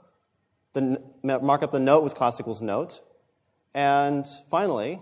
[0.74, 3.00] the, mark up the note with class equals note.
[3.74, 5.00] And finally,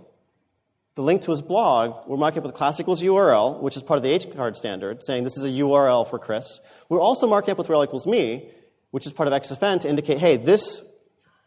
[0.95, 3.97] the link to his blog, we're marking up with class equals URL, which is part
[3.97, 6.61] of the HCard standard, saying this is a URL for Chris.
[6.89, 8.51] We're also marking up with rel equals me,
[8.91, 10.83] which is part of XFN to indicate, hey, this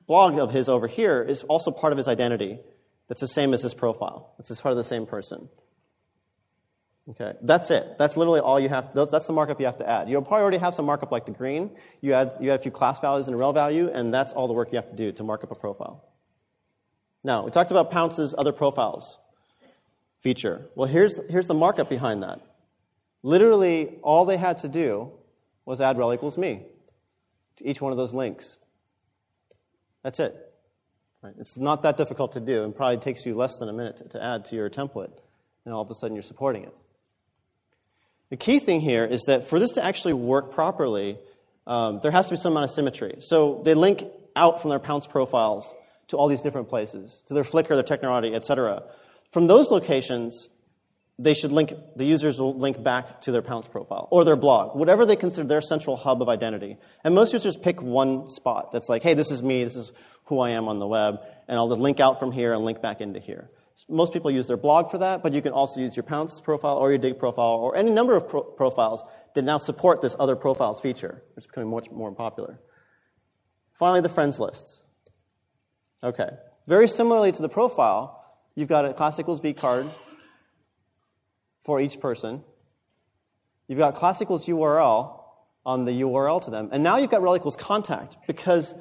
[0.07, 2.59] blog of his over here is also part of his identity.
[3.07, 4.33] That's the same as his profile.
[4.39, 5.49] It's part of the same person.
[7.07, 7.97] Okay, that's it.
[7.99, 8.93] That's literally all you have.
[8.95, 10.09] That's the markup you have to add.
[10.09, 11.69] You'll probably already have some markup like the green.
[12.01, 14.47] You add, you add a few class values and a rel value, and that's all
[14.47, 16.03] the work you have to do to mark up a profile.
[17.23, 19.19] Now, we talked about Pownce's other profiles
[20.21, 20.67] feature.
[20.73, 22.41] Well, here's, here's the markup behind that.
[23.21, 25.11] Literally, all they had to do
[25.65, 26.63] was add rel equals me
[27.57, 28.57] to each one of those links.
[30.01, 30.35] That's it.
[31.21, 31.33] Right?
[31.39, 34.09] It's not that difficult to do, and probably takes you less than a minute to,
[34.09, 35.11] to add to your template,
[35.65, 36.75] and all of a sudden you're supporting it.
[38.29, 41.19] The key thing here is that for this to actually work properly,
[41.67, 43.17] um, there has to be some amount of symmetry.
[43.21, 44.03] So they link
[44.35, 45.71] out from their Pownce profiles
[46.07, 48.83] to all these different places, to their Flickr, their Technorati, etc.
[49.31, 50.49] From those locations,
[51.17, 54.77] they should link, the users will link back to their Pownce profile or their blog,
[54.77, 56.77] whatever they consider their central hub of identity.
[57.03, 59.91] And most users pick one spot that's like, hey, this is me, this is
[60.25, 63.01] who I am on the web, and I'll link out from here and link back
[63.01, 63.49] into here.
[63.89, 66.77] Most people use their blog for that, but you can also use your Pownce profile
[66.77, 70.35] or your Digg profile or any number of pro- profiles that now support this other
[70.35, 71.23] profiles feature.
[71.35, 72.59] It's becoming much more popular.
[73.77, 74.83] Finally, the friends lists.
[76.01, 76.29] Okay.
[76.67, 78.23] Very similarly to the profile,
[78.55, 79.89] you've got a class equals v card
[81.65, 82.43] for each person.
[83.67, 85.19] You've got class equals URL
[85.65, 86.69] on the URL to them.
[86.71, 88.73] And now you've got rel equals contact because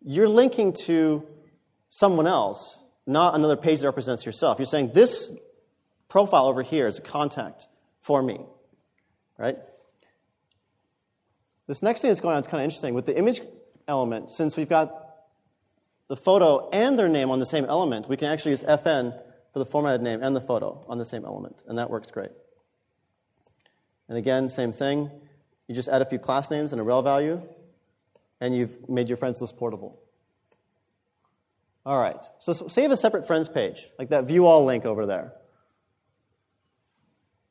[0.00, 1.26] you're linking to
[1.90, 2.78] someone else,
[3.08, 4.58] not another page that represents yourself.
[4.58, 5.30] You're saying this
[6.08, 7.66] profile over here is a contact
[8.02, 8.40] for me,
[9.38, 9.56] right?
[11.66, 12.94] This next thing that's going on is kind of interesting.
[12.94, 13.40] With the image
[13.86, 14.92] element, since we've got
[16.08, 19.18] the photo and their name on the same element, we can actually use fn
[19.52, 22.30] for the formatted name and the photo on the same element, and that works great.
[24.08, 25.10] And again, same thing.
[25.66, 27.42] You just add a few class names and a rel value,
[28.40, 30.00] and you've made your friends list portable.
[31.88, 35.32] All right, so save a separate friends page, like that view all link over there.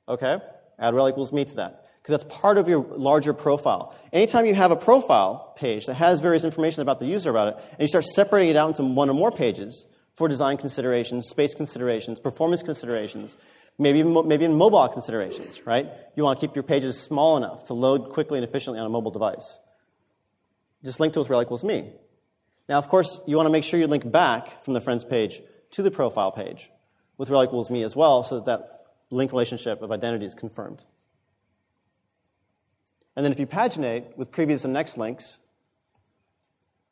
[0.07, 0.37] Okay,
[0.77, 3.95] add rel equals me to that because that's part of your larger profile.
[4.13, 7.55] Anytime you have a profile page that has various information about the user about it,
[7.71, 11.55] and you start separating it out into one or more pages for design considerations, space
[11.55, 13.35] considerations, performance considerations,
[13.79, 15.89] maybe, maybe in mobile considerations, right?
[16.15, 18.89] You want to keep your pages small enough to load quickly and efficiently on a
[18.91, 19.57] mobile device.
[20.83, 21.91] Just link to it with rel equals me.
[22.69, 25.41] Now, of course, you want to make sure you link back from the friends page
[25.71, 26.69] to the profile page
[27.17, 30.83] with rel equals me as well so that that link relationship of identity is confirmed.
[33.15, 35.39] And then if you paginate with previous and next links,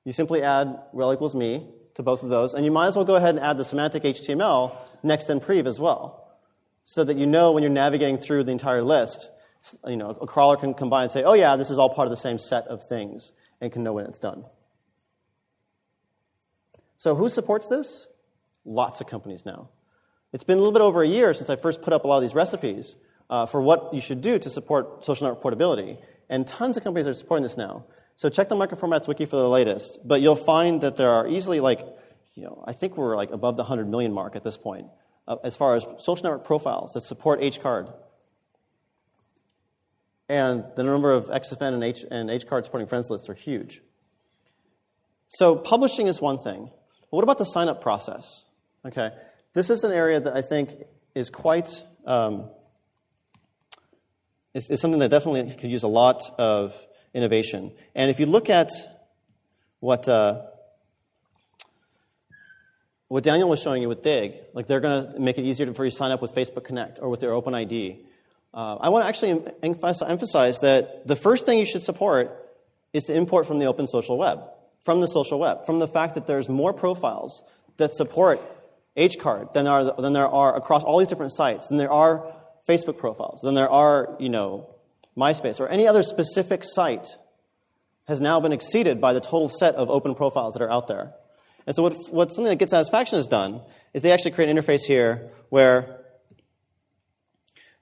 [0.05, 3.05] you simply add rel equals me to both of those, and you might as well
[3.05, 6.37] go ahead and add the semantic HTML next and prev as well,
[6.83, 9.29] so that you know when you're navigating through the entire list,
[9.87, 12.11] you know, a crawler can combine and say, oh yeah, this is all part of
[12.11, 14.43] the same set of things, and can know when it's done.
[16.97, 18.07] So who supports this?
[18.63, 19.69] Lots of companies now.
[20.33, 22.17] It's been a little bit over a year since I first put up a lot
[22.17, 22.95] of these recipes
[23.29, 25.97] uh, for what you should do to support social network portability.
[26.29, 27.85] And tons of companies are supporting this now.
[28.17, 29.99] So check the microformats wiki for the latest.
[30.03, 31.85] But you'll find that there are easily like,
[32.33, 34.87] you know, I think we're like above the 100 million mark at this point
[35.27, 37.93] uh, as far as social network profiles that support HCard.
[40.27, 43.81] And the number of XFN and, H, and HCard supporting friends lists are huge.
[45.27, 46.71] So publishing is one thing.
[47.09, 48.45] But what about the sign up process?
[48.85, 49.09] Okay.
[49.53, 50.71] This is an area that I think
[51.13, 51.69] is quite
[52.05, 52.49] um,
[54.53, 56.73] is, is something that definitely could use a lot of
[57.13, 57.71] innovation.
[57.93, 58.71] And if you look at
[59.79, 60.41] what uh,
[63.07, 65.85] what Daniel was showing you with Digg, like they're going to make it easier for
[65.85, 68.03] you to sign up with Facebook Connect or with their OpenID.
[68.53, 72.31] Uh, I want to actually emphasize that the first thing you should support
[72.93, 74.39] is to import from the open social web,
[74.85, 77.43] from the social web, from the fact that there's more profiles
[77.77, 78.39] that support
[78.95, 82.33] HCard than, are, than there are across all these different sites than there are
[82.69, 84.69] Facebook profiles than there are, you know,
[85.17, 87.07] MySpace or any other specific site
[88.07, 91.13] has now been exceeded by the total set of open profiles that are out there.
[91.65, 93.61] And so, what, what something that GetSatisfaction has done
[93.93, 96.01] is they actually create an interface here where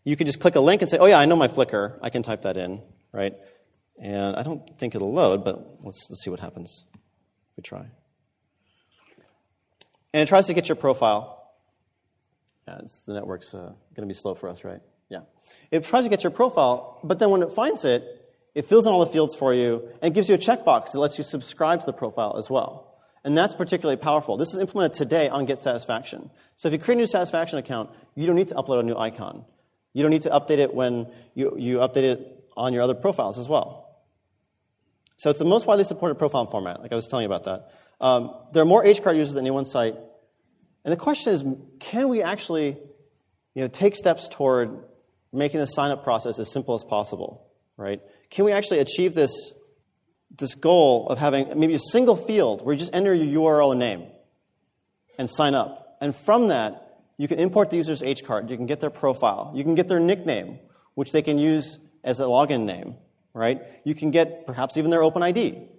[0.05, 1.97] you can just click a link and say, oh, yeah, I know my Flickr.
[2.01, 3.33] I can type that in, right?
[4.01, 6.85] And I don't think it'll load, but let's, let's see what happens
[7.57, 7.85] we try.
[10.13, 11.39] And it tries to get your profile.
[12.67, 14.79] Yeah, the network's uh, going to be slow for us, right?
[15.09, 15.21] Yeah.
[15.71, 18.03] It tries to get your profile, but then when it finds it,
[18.55, 21.17] it fills in all the fields for you and gives you a checkbox that lets
[21.17, 22.93] you subscribe to the profile as well.
[23.23, 24.37] And that's particularly powerful.
[24.37, 26.29] This is implemented today on Get Satisfaction.
[26.55, 28.97] So if you create a new Satisfaction account, you don't need to upload a new
[28.97, 29.45] icon.
[29.93, 33.39] You don't need to update it when you, you update it on your other profiles
[33.39, 33.82] as well.
[35.23, 37.71] So it's the most widely supported profile format, like I was telling you about that.
[38.01, 39.95] Um, there are more HCard users than any one site,
[40.83, 41.45] and the question is
[41.79, 42.77] can we actually
[43.55, 44.83] you know, take steps toward
[45.31, 48.01] making the sign up process as simple as possible, right?
[48.31, 49.31] Can we actually achieve this,
[50.37, 53.79] this goal of having maybe a single field where you just enter your URL and
[53.79, 54.07] name
[55.17, 55.95] and sign up?
[56.01, 59.53] And from that, you can import the user's H card, you can get their profile,
[59.55, 60.59] you can get their nickname,
[60.95, 62.97] which they can use as a login name,
[63.33, 63.61] right?
[63.83, 65.69] You can get perhaps even their OpenID,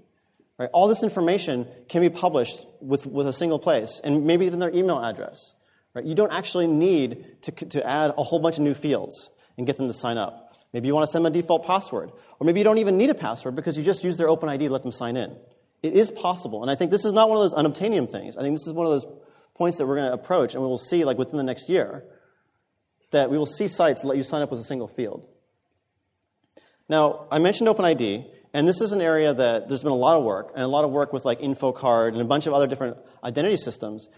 [0.59, 0.71] Right?
[0.73, 4.71] All this information can be published with, with a single place, and maybe even their
[4.71, 5.55] email address.
[5.95, 6.05] Right?
[6.05, 9.77] You don't actually need to, to add a whole bunch of new fields and get
[9.77, 10.57] them to sign up.
[10.73, 13.11] Maybe you want to send them a default password, or maybe you don't even need
[13.11, 15.37] a password because you just use their OpenID to let them sign in.
[15.83, 18.37] It is possible, and I think this is not one of those unobtainium things.
[18.37, 19.07] I think this is one of those
[19.55, 22.05] points that we're going to approach, and we will see, like within the next year,
[23.11, 25.29] that we will see sites let you sign up with a single field.
[26.89, 30.23] Now, I mentioned OpenID, And this is an area that there's been a lot of
[30.23, 32.99] work, and a lot of work with like InfoCard and a bunch of other different
[33.25, 34.09] identity systems.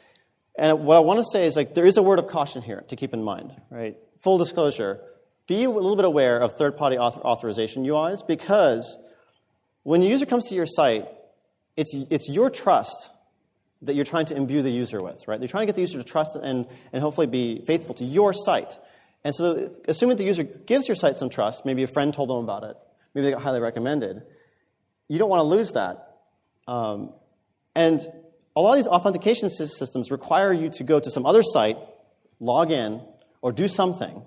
[0.59, 2.85] And what I want to say is like there is a word of caution here
[2.89, 3.97] to keep in mind, right?
[4.21, 5.01] Full disclosure,
[5.47, 8.99] be a little bit aware of third-party author- authorization UIs because
[9.83, 11.07] when the user comes to your site,
[11.77, 13.11] it's, it's your trust
[13.83, 15.39] that you're trying to imbue the user with, right?
[15.39, 18.33] You're trying to get the user to trust and, and hopefully be faithful to your
[18.33, 18.77] site.
[19.27, 22.37] And so, assuming the user gives your site some trust, maybe a friend told them
[22.37, 22.77] about it,
[23.13, 24.23] maybe they got highly recommended,
[25.09, 26.19] you don't want to lose that.
[26.69, 27.13] Um,
[27.75, 28.01] and
[28.55, 31.77] a lot of these authentication systems require you to go to some other site,
[32.39, 33.03] log in,
[33.43, 34.23] or do something,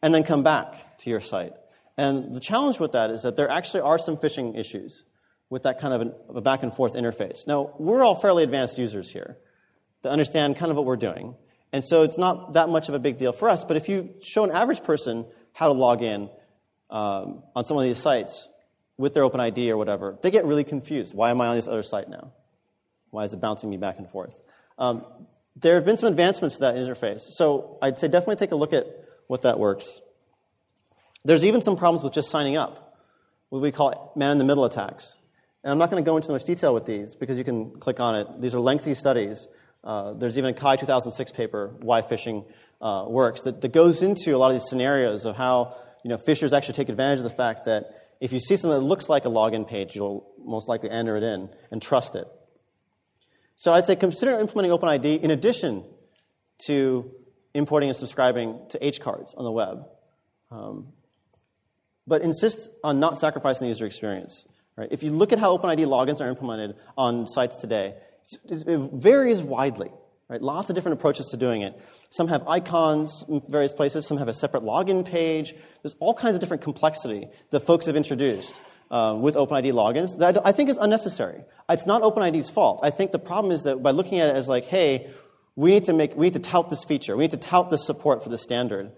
[0.00, 1.54] and then come back to your site.
[1.96, 5.02] And the challenge with that is that there actually are some phishing issues
[5.50, 7.48] with that kind of, an, of a back and forth interface.
[7.48, 9.38] Now, we're all fairly advanced users here
[10.04, 11.34] to understand kind of what we're doing.
[11.72, 13.64] And so it's not that much of a big deal for us.
[13.64, 16.30] But if you show an average person how to log in
[16.90, 18.48] um, on some of these sites
[18.96, 21.14] with their OpenID or whatever, they get really confused.
[21.14, 22.32] Why am I on this other site now?
[23.10, 24.36] Why is it bouncing me back and forth?
[24.78, 25.04] Um,
[25.56, 27.22] there have been some advancements to that interface.
[27.32, 28.86] So I'd say definitely take a look at
[29.26, 30.00] what that works.
[31.24, 32.96] There's even some problems with just signing up,
[33.48, 35.16] what we call man in the middle attacks.
[35.64, 37.98] And I'm not going to go into much detail with these because you can click
[37.98, 38.40] on it.
[38.40, 39.48] These are lengthy studies.
[39.84, 42.44] Uh, there's even a CHI 2006 paper, Why Phishing
[42.80, 46.16] uh, Works, that, that goes into a lot of these scenarios of how you know,
[46.16, 49.24] phishers actually take advantage of the fact that if you see something that looks like
[49.24, 52.26] a login page, you'll most likely enter it in and trust it.
[53.56, 55.84] So I'd say consider implementing OpenID in addition
[56.66, 57.10] to
[57.54, 59.86] importing and subscribing to H cards on the web.
[60.50, 60.92] Um,
[62.06, 64.44] but insist on not sacrificing the user experience.
[64.76, 64.88] Right?
[64.90, 67.94] If you look at how OpenID logins are implemented on sites today,
[68.48, 69.90] it varies widely.
[70.28, 70.42] Right?
[70.42, 71.80] Lots of different approaches to doing it.
[72.10, 75.54] Some have icons in various places, some have a separate login page.
[75.82, 78.60] There's all kinds of different complexity that folks have introduced
[78.90, 81.44] uh, with OpenID logins that I think is unnecessary.
[81.68, 82.80] It's not OpenID's fault.
[82.82, 85.10] I think the problem is that by looking at it as like, hey,
[85.56, 87.84] we need to make, we need to tout this feature, we need to tout this
[87.84, 88.92] support for the standard,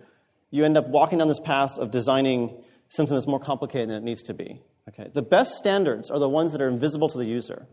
[0.51, 4.03] you end up walking down this path of designing something that's more complicated than it
[4.03, 4.61] needs to be.
[4.89, 5.09] Okay?
[5.13, 7.67] The best standards are the ones that are invisible to the user,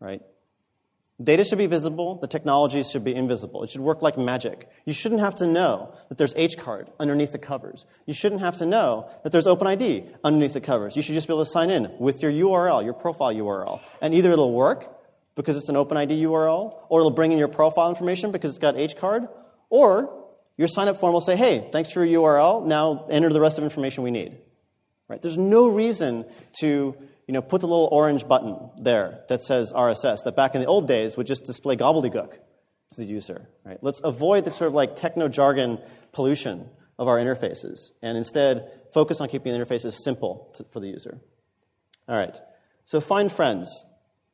[0.00, 0.22] right?
[1.22, 3.62] Data should be visible, the technologies should be invisible.
[3.62, 4.68] It should work like magic.
[4.86, 7.84] You shouldn't have to know that there's HCard underneath the covers.
[8.06, 10.96] You shouldn't have to know that there's OpenID underneath the covers.
[10.96, 13.80] You should just be able to sign in with your URL, your profile URL.
[14.00, 14.96] And either it'll work
[15.34, 18.74] because it's an OpenID URL, or it'll bring in your profile information because it's got
[18.76, 19.28] HCard,
[19.68, 20.10] or
[20.56, 23.58] your sign up form will say, hey, thanks for your URL, now enter the rest
[23.58, 24.38] of information we need.
[25.08, 25.20] Right?
[25.20, 26.24] There's no reason
[26.60, 26.96] to
[27.30, 30.66] you know, put the little orange button there that says RSS that back in the
[30.66, 33.48] old days would just display gobbledygook to the user.
[33.64, 33.78] Right?
[33.80, 35.78] Let's avoid the sort of like techno jargon
[36.10, 40.88] pollution of our interfaces and instead focus on keeping the interfaces simple to, for the
[40.88, 41.20] user.
[42.08, 42.36] All right.
[42.84, 43.70] So find friends.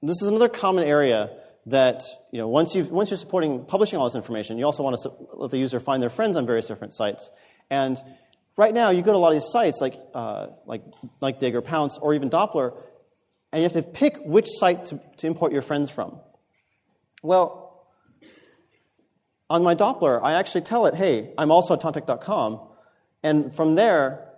[0.00, 4.06] This is another common area that you know once you once you're supporting publishing all
[4.06, 6.94] this information, you also want to let the user find their friends on various different
[6.94, 7.28] sites.
[7.68, 7.98] And
[8.56, 10.82] right now, you go to a lot of these sites like uh, like
[11.20, 12.76] like Digg or Pownce or even Dopplr,
[13.56, 16.20] and you have to pick which site to, to import your friends from.
[17.22, 17.86] Well,
[19.48, 22.60] on my Dopplr, I actually tell it, hey, I'm also at Tantek.com,
[23.22, 24.28] and from there,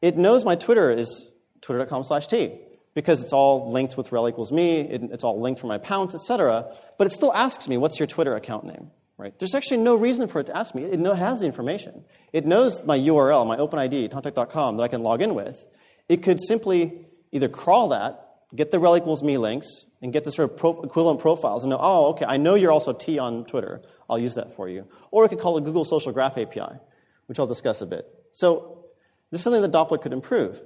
[0.00, 1.24] it knows my Twitter is
[1.60, 2.58] twitter.com slash t
[2.94, 6.12] because it's all linked with rel equals me, it, it's all linked from my Pownce,
[6.12, 6.66] etc.
[6.98, 8.90] But it still asks me, what's your Twitter account name?
[9.18, 9.38] Right?
[9.38, 10.82] There's actually no reason for it to ask me.
[10.82, 12.04] It has the information.
[12.32, 15.64] It knows my URL, my OpenID, Tantek.com, that I can log in with.
[16.08, 18.21] It could simply either crawl that,
[18.54, 21.70] get the rel equals me links, and get the sort of pro- equivalent profiles and
[21.70, 23.82] know, oh, okay, I know you're also T on Twitter.
[24.10, 24.86] I'll use that for you.
[25.10, 26.78] Or it could call a Google Social Graph API,
[27.26, 28.06] which I'll discuss a bit.
[28.32, 28.84] So
[29.30, 30.60] this is something that Dopplr could improve.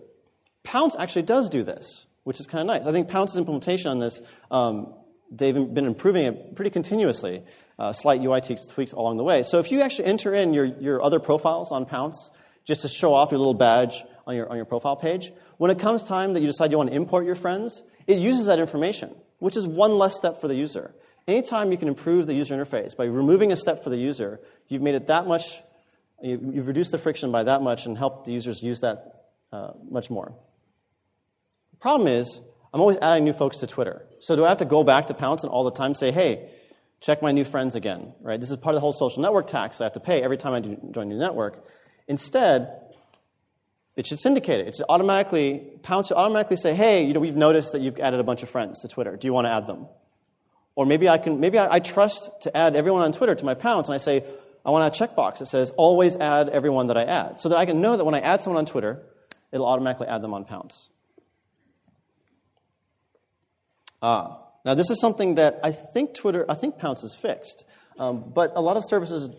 [0.64, 2.86] Pownce actually does do this, which is kind of nice.
[2.86, 4.20] I think Pownce's implementation on this,
[4.50, 4.94] um,
[5.30, 7.44] they've been improving it pretty continuously,
[7.78, 9.42] uh, slight UI tweaks along the way.
[9.42, 12.30] So if you actually enter in your, your other profiles on Pownce,
[12.66, 15.32] just to show off your little badge on your, on your profile page.
[15.58, 18.46] When it comes time that you decide you want to import your friends, it uses
[18.46, 20.94] that information, which is one less step for the user.
[21.26, 24.82] Anytime you can improve the user interface by removing a step for the user, you've
[24.82, 25.60] made it that much,
[26.22, 30.08] you've reduced the friction by that much and helped the users use that uh, much
[30.10, 30.34] more.
[31.72, 32.40] The problem is,
[32.72, 34.06] I'm always adding new folks to Twitter.
[34.20, 36.50] So do I have to go back to Pownce and all the time say, hey,
[37.00, 38.38] check my new friends again, right?
[38.38, 40.52] This is part of the whole social network tax I have to pay every time
[40.52, 41.66] I join a new network.
[42.06, 42.70] Instead,
[43.96, 44.68] it should syndicate it.
[44.68, 48.24] It should automatically, should automatically say, hey, you know, we've noticed that you've added a
[48.24, 49.16] bunch of friends to Twitter.
[49.16, 49.88] Do you want to add them?
[50.74, 53.54] Or maybe I can, maybe I, I trust to add everyone on Twitter to my
[53.54, 54.22] Pownce, and I say,
[54.64, 57.40] I want a checkbox that says, always add everyone that I add.
[57.40, 59.02] So that I can know that when I add someone on Twitter,
[59.50, 60.88] it'll automatically add them on Pownce.
[64.02, 67.64] Ah, now this is something that I think Twitter, I think Pownce is fixed.
[67.98, 69.30] Um, but a lot of services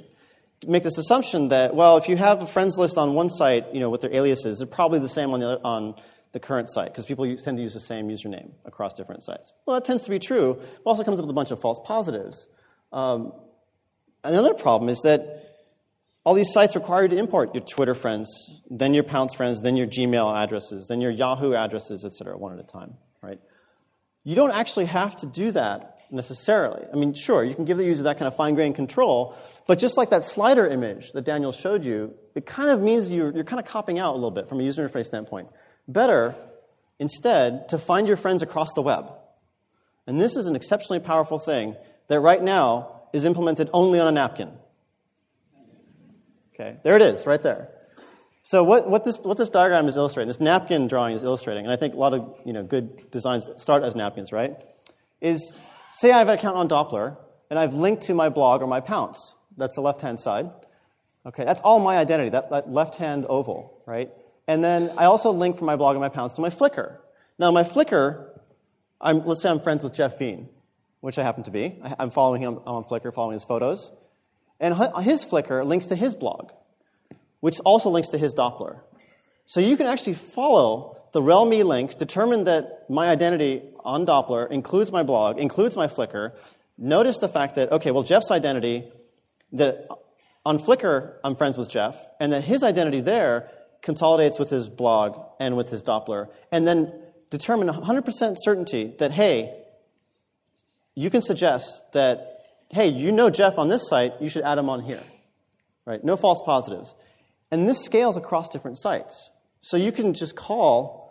[0.66, 3.80] make this assumption that, well, if you have a friends list on one site, you
[3.80, 5.96] know, with their aliases, they're probably the same on the, other, on
[6.32, 9.54] the current site, because people tend to use the same username across different sites.
[9.66, 11.80] Well, that tends to be true, but also comes up with a bunch of false
[11.84, 12.48] positives.
[12.92, 13.34] Um,
[14.24, 15.44] another problem is that
[16.24, 18.28] all these sites require you to import your Twitter friends,
[18.70, 22.52] then your Pownce friends, then your Gmail addresses, then your Yahoo addresses, et cetera, one
[22.52, 23.40] at a time, right?
[24.24, 26.86] You don't actually have to do that necessarily.
[26.92, 29.36] I mean, sure, you can give the user that kind of fine grained control,
[29.66, 33.34] but just like that slider image that Daniel showed you, it kind of means you're,
[33.34, 35.50] you're kind of copping out a little bit from a user interface standpoint.
[35.88, 36.36] Better,
[37.00, 39.12] instead, to find your friends across the web.
[40.06, 41.76] And this is an exceptionally powerful thing
[42.08, 44.52] that right now is implemented only on a napkin.
[46.54, 47.70] Okay, there it is, right there.
[48.42, 51.74] So what, what, this, what this diagram is illustrating, this napkin drawing is illustrating, and
[51.74, 54.56] I think a lot of you know, good designs start as napkins, right?
[55.20, 55.54] Is
[55.92, 57.18] say I have an account on Dopplr,
[57.50, 59.18] and I've linked to my blog or my Pownce.
[59.58, 60.52] That's the left-hand side.
[61.26, 64.10] Okay, that's all my identity, that, that left-hand oval, right?
[64.48, 66.98] And then I also link from my blog and my Pownce to my Flickr.
[67.40, 68.30] Now, my Flickr,
[69.02, 70.50] I'm, let's say I'm friends with Jeff Veen,
[71.02, 71.80] which I happen to be.
[71.84, 73.92] I, I'm following him on Flickr, following his photos.
[74.60, 76.52] And his Flickr links to his blog
[77.40, 78.80] which also links to his Dopplr.
[79.46, 84.92] So you can actually follow the rel.me links, determine that my identity on Dopplr includes
[84.92, 86.34] my blog, includes my Flickr.
[86.78, 88.92] Notice the fact that, okay, well, Jeff's identity,
[89.54, 89.88] that
[90.46, 93.50] on Flickr, I'm friends with Jeff, and that his identity there
[93.82, 96.94] consolidates with his blog and with his Dopplr, and then
[97.32, 99.64] determine 100% certainty that, hey,
[100.94, 104.70] you can suggest that, hey, you know Jeff on this site, you should add him
[104.70, 105.02] on here.
[105.84, 106.04] Right?
[106.04, 106.94] No false positives.
[107.50, 109.32] And this scales across different sites.
[109.62, 111.07] So you can just call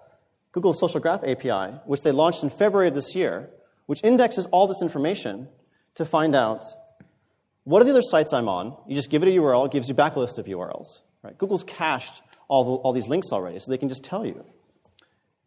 [0.57, 3.51] Google's Social Graph API, which they launched in February of this year,
[3.85, 5.49] which indexes all this information
[5.97, 6.65] to find out
[7.65, 8.75] what are the other sites I'm on.
[8.89, 11.03] You just give it a URL, it gives you back a list of URLs.
[11.23, 11.37] Right?
[11.37, 14.47] Google's cached all, the, all these links already, so they can just tell you.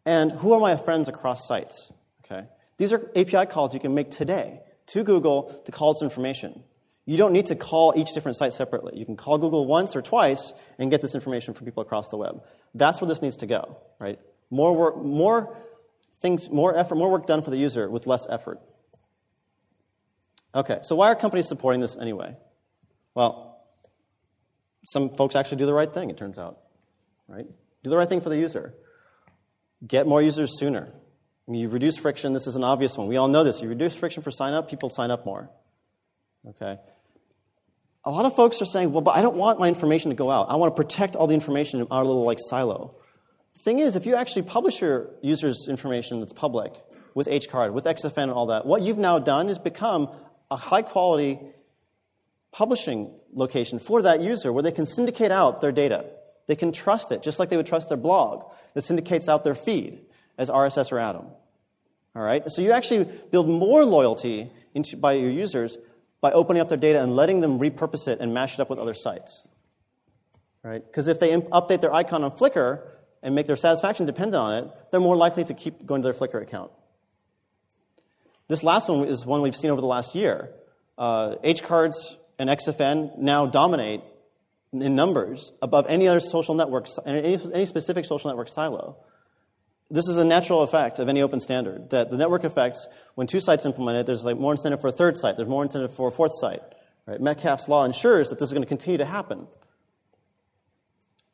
[0.06, 1.90] And who are my friends across sites?
[2.24, 2.46] Okay?
[2.76, 6.62] These are API calls you can make today to Google to call this information.
[7.04, 8.96] You don't need to call each different site separately.
[8.96, 12.16] You can call Google once or twice and get this information from people across the
[12.16, 12.44] web.
[12.76, 14.20] That's where this needs to go, right?
[14.50, 15.56] More work, more
[16.20, 18.60] things, more effort, more work done for the user with less effort.
[20.54, 22.36] Okay, so why are companies supporting this anyway?
[23.14, 23.64] Well,
[24.84, 26.58] some folks actually do the right thing, it turns out,
[27.28, 27.46] right?
[27.82, 28.74] Do the right thing for the user.
[29.86, 30.92] Get more users sooner.
[31.48, 32.32] I mean, you reduce friction.
[32.32, 33.08] This is an obvious one.
[33.08, 33.60] We all know this.
[33.60, 35.50] You reduce friction for sign up, people sign up more.
[36.46, 36.78] Okay?
[38.04, 40.30] a lot of folks are saying, well, but I don't want my information to go
[40.30, 40.46] out.
[40.48, 42.96] I want to protect all the information in our little like silo.
[43.62, 46.72] Thing is, if you actually publish your users' information that's public
[47.14, 50.08] with HCard, with XFN and all that, what you've now done is become
[50.50, 51.38] a high quality
[52.52, 56.06] publishing location for that user where they can syndicate out their data.
[56.46, 59.54] They can trust it, just like they would trust their blog that syndicates out their
[59.54, 60.00] feed
[60.38, 61.26] as RSS or Atom.
[62.16, 62.42] All right?
[62.48, 65.76] So you actually build more loyalty into, by your users
[66.22, 68.78] by opening up their data and letting them repurpose it and mash it up with
[68.78, 69.46] other sites.
[70.62, 70.84] Right?
[70.84, 72.80] Because if they imp- update their icon on Flickr
[73.22, 76.14] and make their satisfaction dependent on it, they're more likely to keep going to their
[76.14, 76.70] Flickr account.
[78.48, 80.50] This last one is one we've seen over the last year.
[80.98, 84.02] Uh, HCards and XFN now dominate
[84.72, 88.96] in numbers above any other social network, any, any specific social network silo.
[89.90, 93.40] This is a natural effect of any open standard, that the network effects, when two
[93.40, 96.08] sites implement it, there's like more incentive for a third site, there's more incentive for
[96.08, 96.62] a fourth site.
[97.06, 97.20] Right?
[97.20, 99.48] Metcalfe's law ensures that this is going to continue to happen.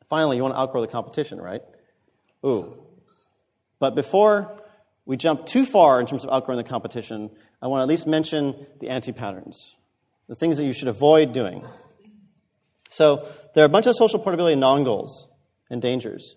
[0.09, 1.61] Finally, you want to outgrow the competition, right?
[2.45, 2.73] Ooh.
[3.79, 4.61] But before
[5.05, 7.29] we jump too far in terms of outgrowing the competition,
[7.61, 9.75] I want to at least mention the anti patterns,
[10.27, 11.65] the things that you should avoid doing.
[12.89, 15.27] So, there are a bunch of social portability non goals
[15.69, 16.35] and dangers.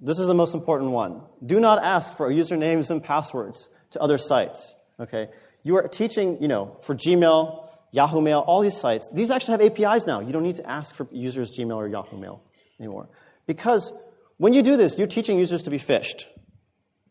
[0.00, 1.22] This is the most important one.
[1.44, 4.74] Do not ask for usernames and passwords to other sites.
[5.00, 5.28] Okay?
[5.62, 9.08] You are teaching, you know, for Gmail, Yahoo Mail, all these sites.
[9.12, 10.20] These actually have APIs now.
[10.20, 12.42] You don't need to ask for users' Gmail or Yahoo Mail
[12.78, 13.08] anymore.
[13.46, 13.92] Because
[14.38, 16.24] when you do this, you're teaching users to be phished.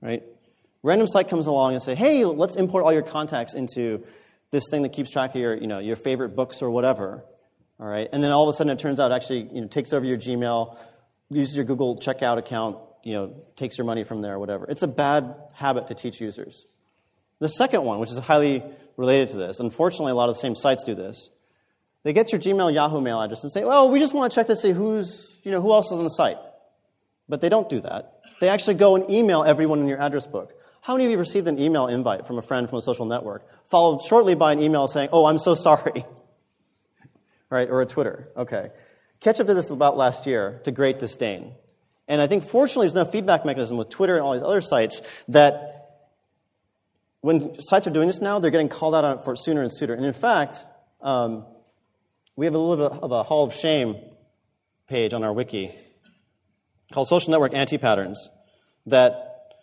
[0.02, 0.24] Right?
[0.84, 4.06] Random site comes along and say, hey, let's import all your contacts into
[4.52, 7.26] this thing that keeps track of your, you know, your favorite books or whatever.
[7.80, 8.08] All right?
[8.12, 10.18] And then all of a sudden it turns out actually you know, takes over your
[10.18, 10.78] Gmail,
[11.30, 14.66] uses your Google checkout account, you know, takes your money from there or whatever.
[14.70, 16.66] It's a bad habit to teach users.
[17.40, 18.64] The second one, which is highly
[18.96, 21.30] related to this, unfortunately, a lot of the same sites do this.
[22.04, 24.48] They get your Gmail, Yahoo mail address and say, well, we just want to check
[24.48, 26.38] to see who's, you know, who else is on the site.
[27.28, 28.20] But they don't do that.
[28.40, 30.54] They actually go and email everyone in your address book.
[30.82, 33.48] How many of you received an email invite from a friend from a social network,
[33.70, 36.06] followed shortly by an email saying, Oh, I'm so sorry?
[37.50, 37.70] right?
[37.70, 38.30] Or a Twitter.
[38.38, 38.70] Okay.
[39.22, 41.54] Quechup did this about last year to great disdain.
[42.08, 45.02] And I think fortunately there's no feedback mechanism with Twitter and all these other sites
[45.30, 45.72] that
[47.22, 49.74] when sites are doing this now, they're getting called out on it for sooner and
[49.74, 49.96] sooner.
[49.96, 50.64] And in fact,
[51.02, 51.46] um,
[52.36, 53.96] we have a little bit of a Hall of Shame
[54.88, 55.72] page on our wiki
[56.94, 58.30] called Social Network Anti-Patterns
[58.86, 59.54] that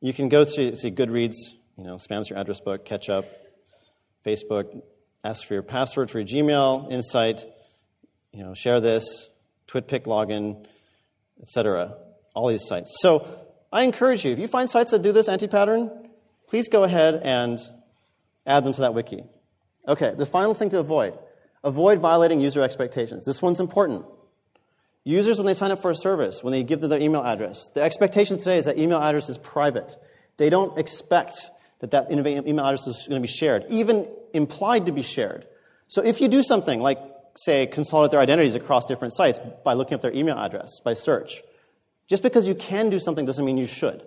[0.00, 1.36] you can go through, see Goodreads,
[1.76, 3.24] you know, spams your address book, Quechup,
[4.26, 4.82] Facebook,
[5.24, 7.44] ask for your password for your Gmail, Insight,
[8.32, 9.30] you know, share this,
[9.68, 10.66] TwitPic login,
[11.40, 11.94] etc.
[12.34, 12.94] All these sites.
[13.00, 13.28] So
[13.72, 15.90] I encourage you, if you find sites that do this anti-pattern,
[16.48, 17.58] please go ahead and
[18.46, 19.22] add them to that wiki.
[19.86, 21.18] Okay, the final thing to avoid.
[21.64, 23.24] Avoid violating user expectations.
[23.24, 24.04] This one's important.
[25.04, 27.68] Users, when they sign up for a service, when they give them their email address,
[27.74, 29.96] the expectation today is that email address is private.
[30.36, 31.50] They don't expect
[31.80, 35.46] that that email address is going to be shared, even implied to be shared.
[35.88, 36.98] So if you do something like,
[37.34, 41.42] say, consolidate their identities across different sites by looking up their email address by search,
[42.06, 44.04] just because you can do something doesn't mean you should.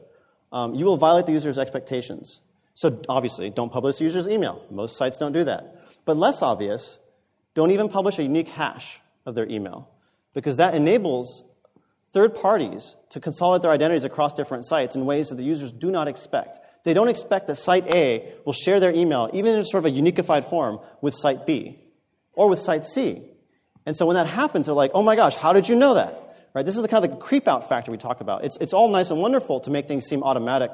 [0.54, 2.39] Um, you will violate the user's expectations.
[2.74, 4.64] So obviously, don't publish the user's email.
[4.72, 5.76] Most sites don't do that.
[6.06, 7.00] But less obvious,
[7.54, 9.89] don't even publish a unique hash of their email
[10.36, 11.44] because that enables
[12.14, 15.90] third parties to consolidate their identities across different sites in ways that the users do
[15.90, 16.60] not expect.
[16.84, 19.96] They don't expect that site A will share their email, even in sort of a
[19.96, 21.80] unified form, with site B
[22.34, 23.24] or with site C.
[23.88, 26.22] And so when that happens, they're like, oh my gosh, how did you know that?
[26.54, 26.66] Right?
[26.66, 28.46] This is the kind of the creep out factor we talk about.
[28.46, 30.72] It's, it's all nice and wonderful to make things seem automatic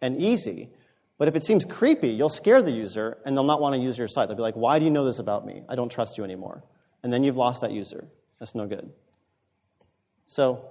[0.00, 0.70] and easy.
[1.16, 3.96] But if it seems creepy, you'll scare the user and they'll not want to use
[3.96, 4.28] your site.
[4.28, 5.62] They'll be like, why do you know this about me?
[5.68, 6.64] I don't trust you anymore.
[7.02, 8.08] And then you've lost that user.
[8.38, 8.92] That's no good.
[10.32, 10.64] So,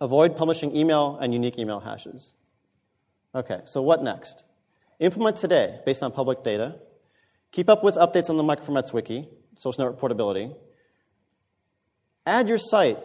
[0.00, 2.32] avoid publishing email and unique email hashes.
[3.34, 4.44] Okay, so what next?
[5.00, 6.76] Implement today based on public data.
[7.52, 10.50] Keep up with updates on the Microformats wiki, social network portability.
[12.24, 12.96] Add your site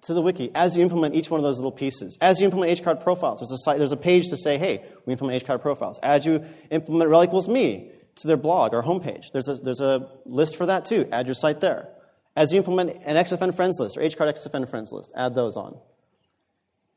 [0.00, 2.16] to the wiki as you implement each one of those little pieces.
[2.22, 5.12] As you implement HCard profiles, there's a, site, there's a page to say, hey, we
[5.12, 5.98] implement HCard profiles.
[6.02, 10.08] As you implement rel equals me to their blog or homepage, there's a, there's a
[10.24, 11.06] list for that too.
[11.12, 11.90] Add your site there.
[12.36, 15.78] As you implement an XFN friends list or HCard XFN friends list, add those on.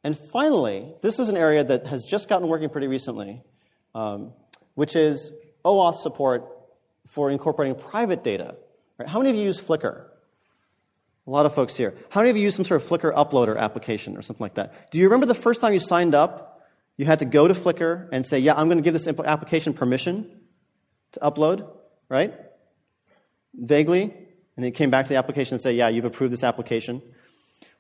[0.04, 3.42] And finally, this is an area that has just gotten working pretty recently,
[3.96, 4.34] um,
[4.76, 5.32] which is
[5.64, 6.46] OAuth support
[7.08, 8.56] for incorporating private data.
[8.98, 9.08] Right?
[9.08, 10.06] How many of you use Flickr?
[11.26, 11.96] A lot of folks here.
[12.10, 14.92] How many of you use some sort of Flickr uploader application or something like that?
[14.92, 16.68] Do you remember the first time you signed up?
[16.98, 19.74] You had to go to Flickr and say, Yeah, I'm going to give this application
[19.74, 20.30] permission
[21.14, 21.70] to upload,
[22.10, 22.34] right?
[23.54, 24.14] Vaguely.
[24.60, 27.02] And you came back to the application and say, Yeah, you've approved this application.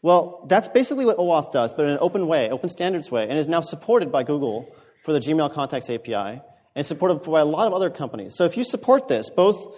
[0.02, 3.38] Well, that's basically what OAuth does, but in an open way, open standards way, and
[3.38, 4.74] is now supported by Google
[5.04, 6.42] for the Gmail Contacts API
[6.76, 8.34] and supported by a lot of other companies.
[8.38, 9.78] So if you support this, both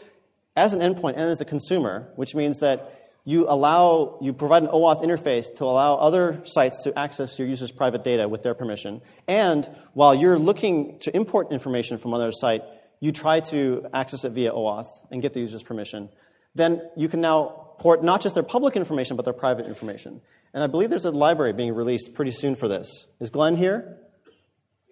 [0.55, 4.69] as an endpoint and as a consumer, which means that you allow, you provide an
[4.69, 9.01] OAuth interface to allow other sites to access your users' private data with their permission.
[9.27, 12.61] And while you're looking to import information from another site,
[12.99, 16.09] you try to access it via OAuth and get the user's permission.
[16.55, 20.21] Then you can now port not just their public information, but their private information.
[20.53, 23.07] And I believe there's a library being released pretty soon for this.
[23.19, 23.97] Is Glenn here?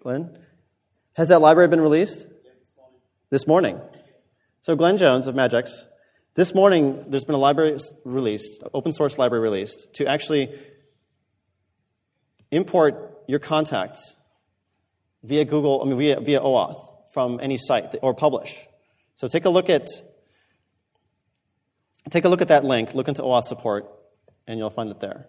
[0.02, 0.38] Glenn?
[1.14, 2.26] Has that library been released?
[3.30, 3.80] This morning.
[4.62, 5.70] So Glenn Jones of Madgex,
[6.34, 10.52] this morning there's been a library released, open source library released, to actually
[12.50, 14.16] import your contacts
[15.22, 16.82] via Google, I mean via, via OAuth
[17.12, 18.56] from any site or publish.
[19.16, 19.86] So take a look at
[22.10, 23.90] take a look at that link, look into OAuth support,
[24.46, 25.26] and you'll find it there.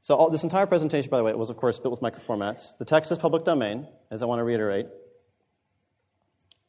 [0.00, 2.76] So all, this entire presentation, by the way, was of course built with microformats.
[2.78, 4.86] The text is public domain, as I want to reiterate.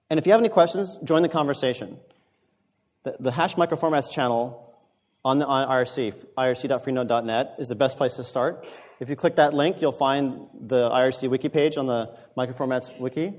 [0.10, 1.98] And if you have any questions, join the conversation.
[3.04, 4.74] The, the hash microformats channel
[5.24, 8.68] on the IRC, irc.freenode.net, is the best place to start.
[9.00, 13.34] If you click that link, you'll find the IRC wiki page on the microformats wiki.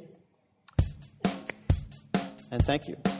[2.50, 3.15] And thank you.